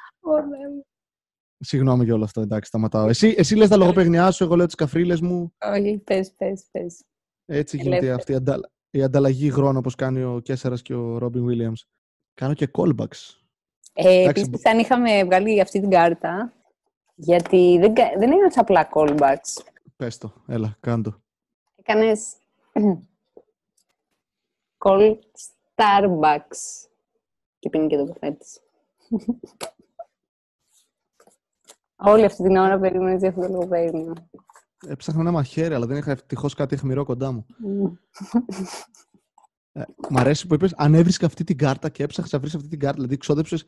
[1.58, 3.08] Συγγνώμη για όλο αυτό, εντάξει, σταματάω.
[3.08, 5.52] Εσύ, εσύ λες τα λογοπαίγνιά σου, εγώ λέω τις καφρίλες μου.
[5.74, 7.04] Όχι, πες, πες, πες.
[7.46, 8.16] Έτσι γίνεται Ελεύθερα.
[8.16, 8.70] αυτή η, ανταλα...
[8.90, 11.80] η ανταλλαγή χρόνου όπως κάνει ο Κέσσερας και ο Ρόμπιν Williams.
[12.34, 13.34] Κάνω και callbacks.
[13.92, 16.52] Ε, Εντάξει, επίσης, αν είχαμε βγάλει αυτή την κάρτα,
[17.14, 19.62] γιατί δεν, κα- δεν είναι απλά callbacks.
[19.96, 21.14] Πες το, έλα, κάντο.
[21.76, 22.32] Έκανες
[24.78, 25.18] call
[25.74, 26.88] Starbucks.
[27.58, 28.60] Και πίνει και το καφέ της.
[31.96, 34.12] Όλη αυτή την ώρα περίμενες για αυτό το λογοπαίγνιο.
[34.88, 37.46] Έψαχνα ένα μαχαίρι, αλλά δεν είχα ευτυχώς κάτι αιχμηρό κοντά μου.
[39.72, 42.68] Ε, μ' αρέσει που είπες, αν έβρισκα αυτή την κάρτα και έψαξα να βρεις αυτή
[42.68, 43.64] την κάρτα, δηλαδή ξόδεψες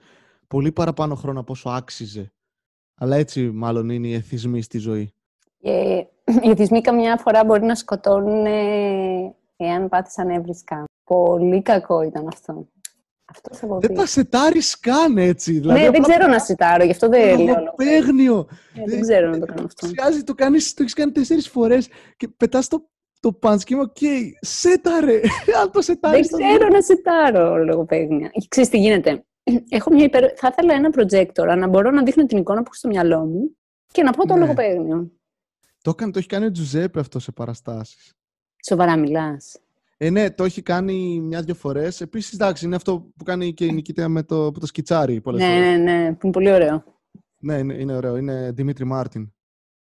[0.46, 2.32] πολύ παραπάνω χρόνο από όσο άξιζε.
[2.94, 5.12] Αλλά έτσι μάλλον είναι οι εθισμοί στη ζωή.
[5.60, 6.00] Ε,
[6.44, 10.84] οι εθισμοί καμιά φορά μπορεί να σκοτώνουν ε, εάν πάθεις ανεύρυσμα.
[11.04, 12.68] Πολύ κακό ήταν αυτό.
[13.34, 15.52] Αυτό θα πω Δεν τα σετάρεις καν έτσι.
[15.52, 17.54] Δηλαδή, Ναι, δεν απλά ξέρω να σετάρω, γι' αυτό δεν λέω.
[17.58, 18.48] λογοπαίγνιο.
[18.74, 19.86] Ε, Δεν ξέρω να το κάνω αυτό.
[19.86, 22.88] Ψιάζει, το, κάνεις, το έχεις κάνει τέσσερις φορές και πετάς το,
[23.20, 23.96] το punch και είμαι οκ,
[24.40, 25.14] σέταρε.
[25.60, 26.28] Αν το Δεν σετάρεις...
[26.28, 28.30] θα ξέρω να σετάρω λογοπαίγνια.
[28.48, 29.24] Ξέρεις τι γίνεται.
[29.68, 30.24] Έχω μια υπερ...
[30.36, 33.56] Θα ήθελα ένα projector να μπορώ να δείχνω την εικόνα που έχω στο μυαλό μου
[33.92, 34.40] και να πω το Ναι.
[34.40, 35.10] λογοπαίγνιο.
[35.82, 38.12] Το, έκανε, το έχει κάνει ο Τζουζέπε αυτό σε παραστάσεις.
[38.66, 39.58] Σοβαρά μιλάς.
[39.96, 42.00] Ε, ναι, το έχει κάνει μια-δυο φορές.
[42.00, 45.40] Επίσης, εντάξει, είναι αυτό που κάνει και η Νικήτια με το, που το σκιτσάρει πολλές
[45.40, 45.66] Ναι, φορές.
[45.66, 46.84] ναι, ναι, που είναι πολύ ωραίο.
[47.38, 48.16] Ναι, είναι, είναι ωραίο.
[48.16, 49.32] Είναι Δημήτρη Μάρτιν.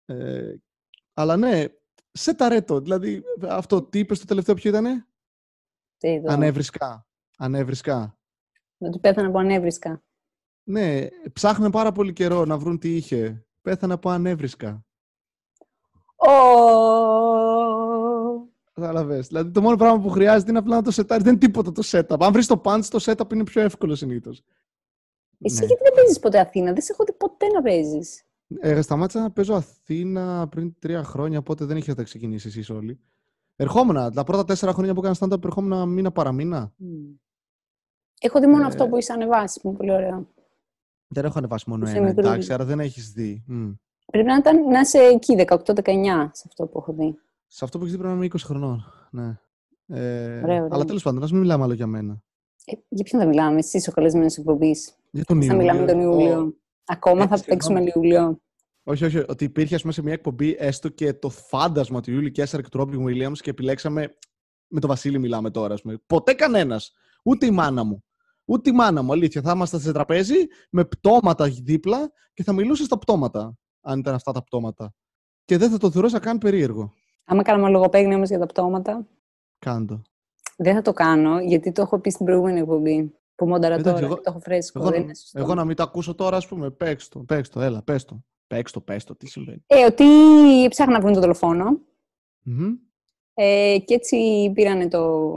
[0.05, 0.53] Ε,
[1.13, 1.65] αλλά ναι,
[2.11, 2.79] σέταρε το.
[2.79, 5.07] Δηλαδή, αυτό τι είπες στο τελευταίο ποιο ήτανε;
[5.97, 6.31] Τι είδω.
[6.31, 7.07] Ανέβρισκα.
[7.37, 8.17] Ανέβρισκα.
[8.77, 10.03] Να του πέθανα από ανέβρισκα.
[10.63, 13.45] Ναι, ψάχναν πάρα πολύ καιρό να βρουν τι είχε.
[13.61, 14.85] Πέθανα από ανέβρισκα.
[16.15, 16.29] Ω!
[18.81, 19.27] Κατάλαβες.
[19.27, 21.23] Δηλαδή το μόνο πράγμα που χρειάζεται είναι απλά να το σετάρεις.
[21.23, 22.15] Δεν είναι τίποτα το setup.
[22.19, 24.43] Αν βρεις το punch, το setup είναι πιο εύκολο συνήθως.
[25.43, 25.65] Εσύ Ναι.
[25.65, 28.23] γιατί δεν παίζεις ποτέ Αθήνα, δεν σε έχω δει ποτέ να παίζεις.
[28.59, 32.99] Ε, σταμάτησα να παίζω Αθήνα πριν τρία χρόνια, οπότε δεν είχατε ξεκινήσει εσείς όλοι.
[33.55, 34.13] Ερχόμουν.
[34.13, 36.73] Τα πρώτα τέσσερα χρόνια που έκανα stand-up, ερχόμουν μήνα παραμήνα.
[38.21, 40.27] Έχω δει μόνο Ε, αυτό που είσαι ανεβάσει, που είναι πολύ ωραίο.
[41.07, 42.27] Δεν έχω ανεβάσει μόνο Είσαι ένα, μικρούλι.
[42.27, 43.43] εντάξει, άρα δεν έχεις δει.
[43.47, 43.71] Μμ.
[44.11, 47.15] Πρέπει να, ήταν, να είσαι εκεί, 18-19, σε αυτό που έχω δει.
[47.53, 48.83] Σε αυτό που έχεις δει πρέπει να είμαι 20 χρονών.
[49.11, 49.39] Ναι.
[49.87, 50.67] Ε, Ωραίο, ωραίο.
[50.71, 52.23] Αλλά τέλος πάντων, ας μην μιλάμε άλλο για μένα.
[52.65, 54.95] Ε, για ποιον θα μιλάμε, εσύ είσαι ο καλεσμένος εκπομπής.
[55.11, 56.19] Για τον Θα μιλάμε τον Ιούλιο.
[56.29, 56.55] Ιούλιο.
[56.85, 57.61] Ακόμα Ε, θα συγγνώμη.
[57.61, 58.41] παίξουμε Ιούλιο.
[58.83, 62.31] Όχι, όχι, ότι υπήρχε ας πούμε, σε μια εκπομπή έστω και το φάντασμα του Ιούλι
[62.31, 64.17] Κέσσαρ και του Ρόμπιν Williams και επιλέξαμε.
[64.67, 65.97] Με τον Βασίλη μιλάμε τώρα, ας πούμε.
[66.07, 66.91] Ποτέ κανένας.
[67.23, 68.03] Ούτε η μάνα μου.
[68.45, 69.41] Ούτε η μάνα μου, αλήθεια.
[69.41, 70.35] Θα ήμασταν σε τραπέζι
[70.69, 73.57] με πτώματα δίπλα και θα μιλούσε στα πτώματα.
[73.81, 74.93] Αν ήταν αυτά τα πτώματα.
[75.45, 76.93] Και δεν θα το θεωρούσα καν περίεργο.
[77.31, 79.07] Άμα κάναμε λογοπαίγνια όμως για τα πτώματα,
[79.59, 80.01] Κάντο.
[80.57, 83.13] δεν θα το κάνω, γιατί το έχω πει στην προηγούμενη εκπομπή.
[83.35, 84.79] Που μόνταρα Εντάξει, τώρα, εγώ- και το έχω φρέσκο.
[84.79, 85.39] Εγώ, δεν να- είναι σωστό.
[85.39, 86.69] εγώ να μην το ακούσω τώρα, ας πούμε.
[86.71, 88.23] Παίξ το, παίξ το, έλα, πες το.
[88.47, 89.63] Παίξ το, πες το, τι συμβαίνει.
[89.67, 90.05] Ε, ότι
[90.69, 91.79] ψάχναν να βρουν το δολοφόνο
[92.43, 92.73] Μμμ.
[93.33, 95.31] ε, και έτσι πήρανε το,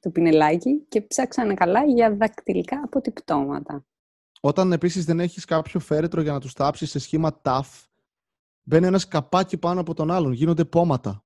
[0.00, 3.84] το πινελάκι και ψάξανε καλά για δακτυλικά αποτυπτώματα.
[4.40, 7.86] Όταν επίσης δεν έχεις κάποιο φέρετρο για να τους τάψεις σε σχήμα TAF,
[8.70, 10.32] μπαίνει ένας καπάκι πάνω από τον άλλον.
[10.32, 11.24] Γίνονται πόματα.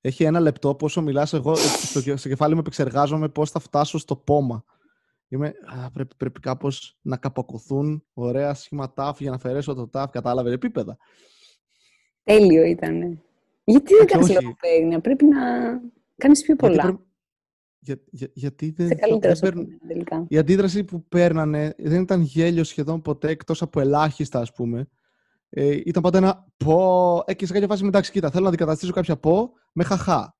[0.00, 3.58] Έχει ένα λεπτό πόσο μιλάς εγώ, ε, στο, κε- στο κεφάλι μου επεξεργάζομαι πώς θα
[3.58, 4.64] φτάσω στο πόμα.
[5.28, 5.52] Είμαι,
[5.84, 10.04] α, πρέπει, πρέπει κάπως να καπακωθούν ωραία σχήμα TAF για να αφαιρέσω το TAF.
[10.10, 10.96] Κατάλαβε επίπεδα.
[12.22, 13.22] Τέλειο ήταν.
[13.64, 14.42] Γιατί δεν Εντάξει, κάνεις όχι.
[14.42, 15.40] λογοπαίγνια, πρέπει να
[16.16, 16.72] κάνεις πιο πολλά.
[16.74, 17.08] Γιατί, πρέπει-
[17.78, 20.24] για, για- γιατί δεν, Είσαι δεν καλύτερος από παίρνουν- μένα τελικά.
[20.28, 24.88] η αντίδραση που παίρνανε δεν ήταν γέλιο σχεδόν ποτέ, εκτός από ελάχιστα, ας πούμε.
[25.56, 27.22] Ε, ήταν πάντα ένα πω.
[27.26, 30.36] Ε, και σε κάποια φάση εντάξει, κοίτα, θέλω να αντικαταστήσω κάποια πω με χαχά.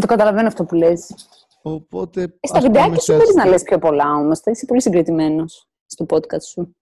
[0.00, 1.14] το καταλαβαίνω αυτό που λες.
[1.62, 2.22] Οπότε.
[2.22, 4.40] Ε, στα ας πάμε βιντεάκια σου σε- μπορείς να λες πιο πολλά όμως.
[4.40, 6.74] Θα είσαι πολύ συγκριτημένος στο podcast σου.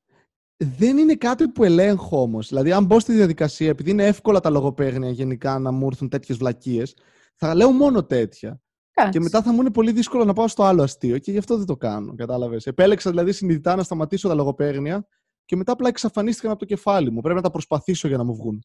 [0.64, 2.49] Δεν είναι κάτι που ελέγχω όμως.
[2.49, 6.39] Δηλαδή, αν μπω στη διαδικασία, επειδή είναι εύκολα τα λογοπαίγνια γενικά να μου έρθουν τέτοιες
[6.39, 6.97] βλακίες,
[7.41, 8.61] Θα λέω μόνο τέτοια.
[8.91, 9.11] Κάτσε.
[9.11, 11.57] Και μετά θα μου είναι πολύ δύσκολο να πάω στο άλλο αστείο και γι' αυτό
[11.57, 12.14] δεν το κάνω.
[12.14, 12.66] Κατάλαβες.
[12.66, 15.07] Επέλεξα δηλαδή συνειδητά να σταματήσω τα λογοπαίγνια
[15.49, 17.20] και μετά απλά εξαφανίστηκαν από το κεφάλι μου.
[17.20, 18.64] Πρέπει να τα προσπαθήσω για να μου βγουν.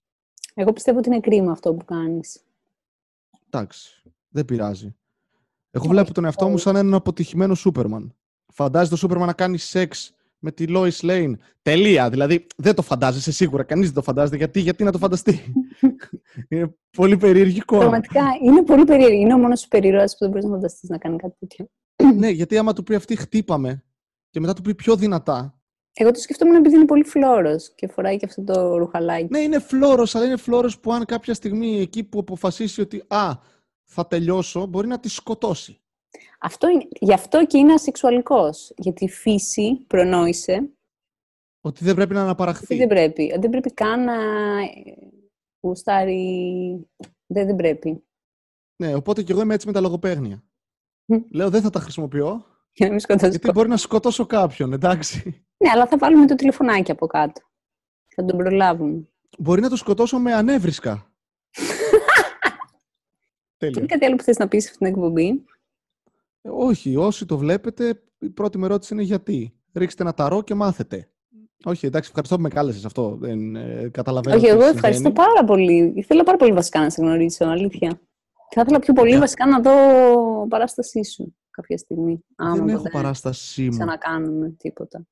[0.54, 2.44] Εγώ πιστεύω ότι είναι κρίμα αυτό που κάνεις.
[3.50, 4.02] Εντάξει.
[4.30, 4.96] Δεν πειράζει.
[5.72, 8.16] Εγώ βλέπω τον εαυτό μου σαν έναν αποτυχημένο Σούπερμαν.
[8.54, 11.34] Φαντάζει το Σούπερμαν να κάνει σεξ με τη Lois Lane.
[11.62, 12.10] Τελεία.
[12.10, 13.64] Δηλαδή δεν το φαντάζεσαι σίγουρα.
[13.64, 14.38] Κανείς δεν το φαντάζεται.
[14.38, 15.54] Γιατί, γιατί να το φανταστεί;
[16.50, 17.82] είναι πολύ περίεργη εικόνα.
[17.82, 19.20] Πραγματικά είναι πολύ περίεργο.
[19.20, 21.70] Είναι ο μόνος περίεργος που δεν μπορείς να φανταστείς να κάνει κάτι τέτοιο.
[22.16, 23.84] ναι, γιατί άμα του πει αυτή χτύπαμε
[24.30, 25.58] και μετά του πει πιο δυνατά.
[25.94, 29.28] Εγώ το σκεφτόμουν επειδή είναι πολύ φλόρος και φοράει και αυτό το ρουχαλάκι.
[29.30, 33.34] Ναι, είναι φλόρος, αλλά είναι φλόρος που αν κάποια στιγμή εκεί που αποφασίσει ότι Α,
[33.84, 35.78] θα τελειώσω, μπορεί να τη σκοτώσει.
[36.40, 38.74] Αυτό είναι, γι' αυτό και είναι ασεξουαλικός.
[38.78, 40.70] Γιατί η φύση προνόησε
[41.62, 42.76] Ότι δεν πρέπει να ότι αναπαραχθεί.
[42.76, 43.38] δεν πρέπει.
[43.40, 44.14] Δεν πρέπει καν να
[45.60, 46.88] γουστάρει...
[47.28, 48.04] Δεν, δεν πρέπει.
[48.84, 50.44] Ναι, οπότε και εγώ είμαι έτσι με τα λογοπαίγνια.
[51.06, 51.18] Μμ.
[51.32, 55.46] Λέω δεν θα τα χρησιμοποιώ, Για να μην σκοτώσει γιατί μπορεί να σκοτώσω κάποιον, εντάξει.
[55.64, 57.42] Ναι, αλλά θα βάλουμε το τηλεφωνάκι από κάτω.
[58.16, 59.08] Θα τον προλάβουμε.
[59.38, 61.12] Μπορεί να το σκοτώσω με ανέβρισκα.
[63.58, 63.76] Τέλεια.
[63.78, 65.44] Είναι κάτι άλλο που θες να πεις σε αυτήν την εκπομπή.
[66.42, 69.54] Ε, Όχι, όσοι το βλέπετε, η πρώτη με ερώτηση είναι γιατί.
[69.74, 71.08] Ρίξτε ένα ταρό και μάθετε.
[71.64, 73.16] Όχι, εντάξει, ευχαριστώ που με κάλεσες αυτό.
[73.20, 74.78] Δεν, ε, καταλαβαίνω Όχι, τι εγώ συμβαίνει.
[74.78, 75.94] ευχαριστώ πάρα πολύ.
[75.96, 78.02] Ήθελα πάρα πολύ βασικά να σε γνωρίσω, αλήθεια.
[78.54, 79.20] Θα ήθελα πιο πολύ Ε.
[79.20, 79.72] βασικά να δω
[80.48, 82.24] παράστασή σου κάποια στιγμή.
[82.36, 83.70] Άμα Δεν έχω ποτέ παράστασή μου.
[83.70, 85.08] ξανακάνουμε τίποτα.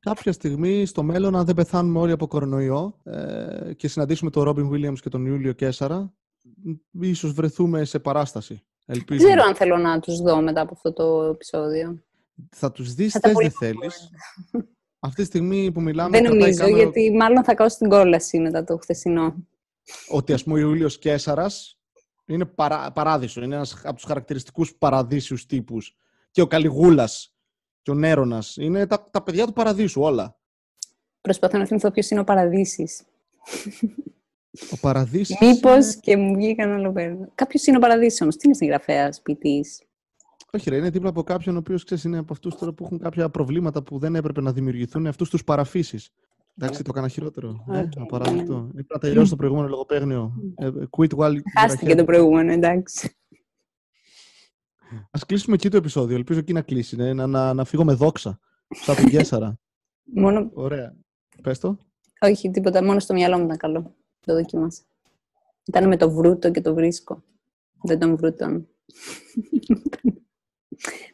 [0.00, 4.70] Κάποια στιγμή στο μέλλον, αν δεν πεθάνουμε όλοι από κορονοϊό ε, και συναντήσουμε τον Ρόμπιν
[4.72, 6.12] Williams και τον Ιούλιο Κέσσαρα,
[6.90, 8.62] μ, ίσως βρεθούμε σε παράσταση.
[8.86, 9.24] Δεν Ελπίζω.
[9.26, 12.02] ξέρω αν θέλω να τους δω μετά από αυτό το επεισόδιο.
[12.50, 14.10] Θα τους δεις, Θα τα θες δεν πολύ θέλεις.
[14.98, 17.88] Αυτή τη στιγμή που μιλάμε, Δεν κρατάει η νομίζω, κάμερα γιατί μάλλον θα κάω στην
[17.88, 19.34] κόλαση μετά το χθεσινό.
[20.08, 21.79] ότι ας πούμε ο Ιούλιος Κέσσαρας
[22.34, 23.42] είναι παρά, παράδεισο.
[23.42, 25.96] Είναι ένας από τους χαρακτηριστικούς παραδείσιους τύπους.
[26.30, 27.34] Και ο Καλιγούλας
[27.82, 28.56] και ο Νέρονας.
[28.56, 30.38] Είναι τα, τα παιδιά του παραδείσου όλα.
[31.20, 33.02] Προσπαθώ να θυμηθώ ποιος είναι ο Παραδείσης.
[34.70, 37.28] Ο Παραδείσης Μήπως και μου βγήκαν όλο πέρα.
[37.34, 38.36] Κάποιος είναι ο Παραδείσης όμως.
[38.36, 39.82] Τι είναι συγγραφέας, ποιητής.
[40.52, 42.98] Όχι, ρε, είναι δίπλα από κάποιον ο οποίος ξέρεις είναι από αυτούς τώρα που έχουν
[42.98, 46.10] κάποια προβλήματα που δεν έπρεπε να δημιουργηθούν, αυτούς τους παραφύσεις.
[46.58, 47.64] Εντάξει, το έκανα χειρότερο.
[47.70, 48.66] Ε, Οκ, απαράδεκτο.
[48.70, 50.32] Έπρεπε να τελειώσει το προηγούμενο λογοπαίγνιο.
[50.56, 51.96] Ε, quit while you're Χάστηκε ahead.
[51.96, 53.14] το προηγούμενο, εντάξει.
[55.10, 56.16] Ας κλείσουμε εκεί το επεισόδιο.
[56.16, 56.96] Ελπίζω εκεί να κλείσει.
[56.96, 58.40] ναι, να, να, να φύγω με δόξα.
[58.68, 59.58] Σαν τον Κέσσαρα.
[60.02, 60.96] Μόνο, Ωραία.
[61.42, 61.76] Πες το.
[62.20, 63.94] όχι, τίποτα, μόνο στο μυαλό μου ήταν καλό.
[64.26, 64.82] Το δοκίμασα.
[65.64, 67.22] Ήταν με το βρούτο και το βρίσκω.
[67.82, 68.66] Δεν τον βρούτον.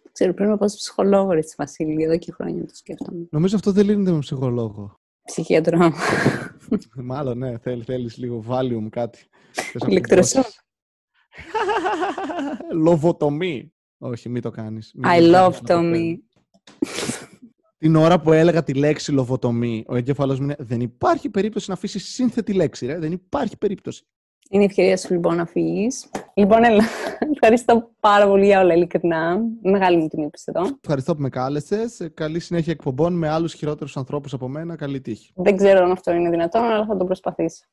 [0.03, 2.03] Δεν ξέρω, πρέπει να πάω στο ψυχολόγο, ρε, στη Βασίλη.
[2.03, 3.27] Εδώ και χρόνια το σκέφτομαι.
[3.31, 5.01] Νομίζω αυτό δεν λύνεται με ψυχολόγο.
[5.27, 5.93] Ψυχίατρο.
[6.95, 7.59] Μάλλον, ναι.
[7.59, 9.19] Θέλει, θέλεις λίγο Valium, κάτι.
[9.51, 10.35] Θες να Ηλεκτροσόκ.
[10.43, 10.61] κουμπώσεις.
[12.85, 13.73] Λοβοτομή.
[13.99, 14.93] Όχι, μην το κάνεις.
[14.95, 15.91] Μην I το love κάνεις με το Tommy.
[15.91, 16.25] παιδί.
[17.79, 21.75] Την ώρα που έλεγα τη λέξη λοβοτομή, ο εγκέφαλος μου είναι δεν υπάρχει περίπτωση να
[21.75, 22.99] αφήσεις σύνθετη λέξη, ρε.
[22.99, 24.07] Δεν υπάρχει περίπτωση.
[24.51, 26.11] Είναι η ευκαιρία σου λοιπόν να φύγεις.
[26.35, 26.85] Λοιπόν, έλα.
[27.41, 29.39] Ευχαριστώ πάρα πολύ για όλα, ειλικρινά.
[29.63, 30.77] Μεγάλη μου τιμή που είσαι εδώ.
[30.83, 32.11] Ευχαριστώ που με κάλεσες.
[32.15, 34.77] Καλή συνέχεια εκπομπών με άλλους χειρότερους ανθρώπους από μένα.
[34.77, 35.33] Καλή τύχη.
[35.35, 37.65] Δεν ξέρω αν αυτό είναι δυνατόν, αλλά θα το προσπαθήσω.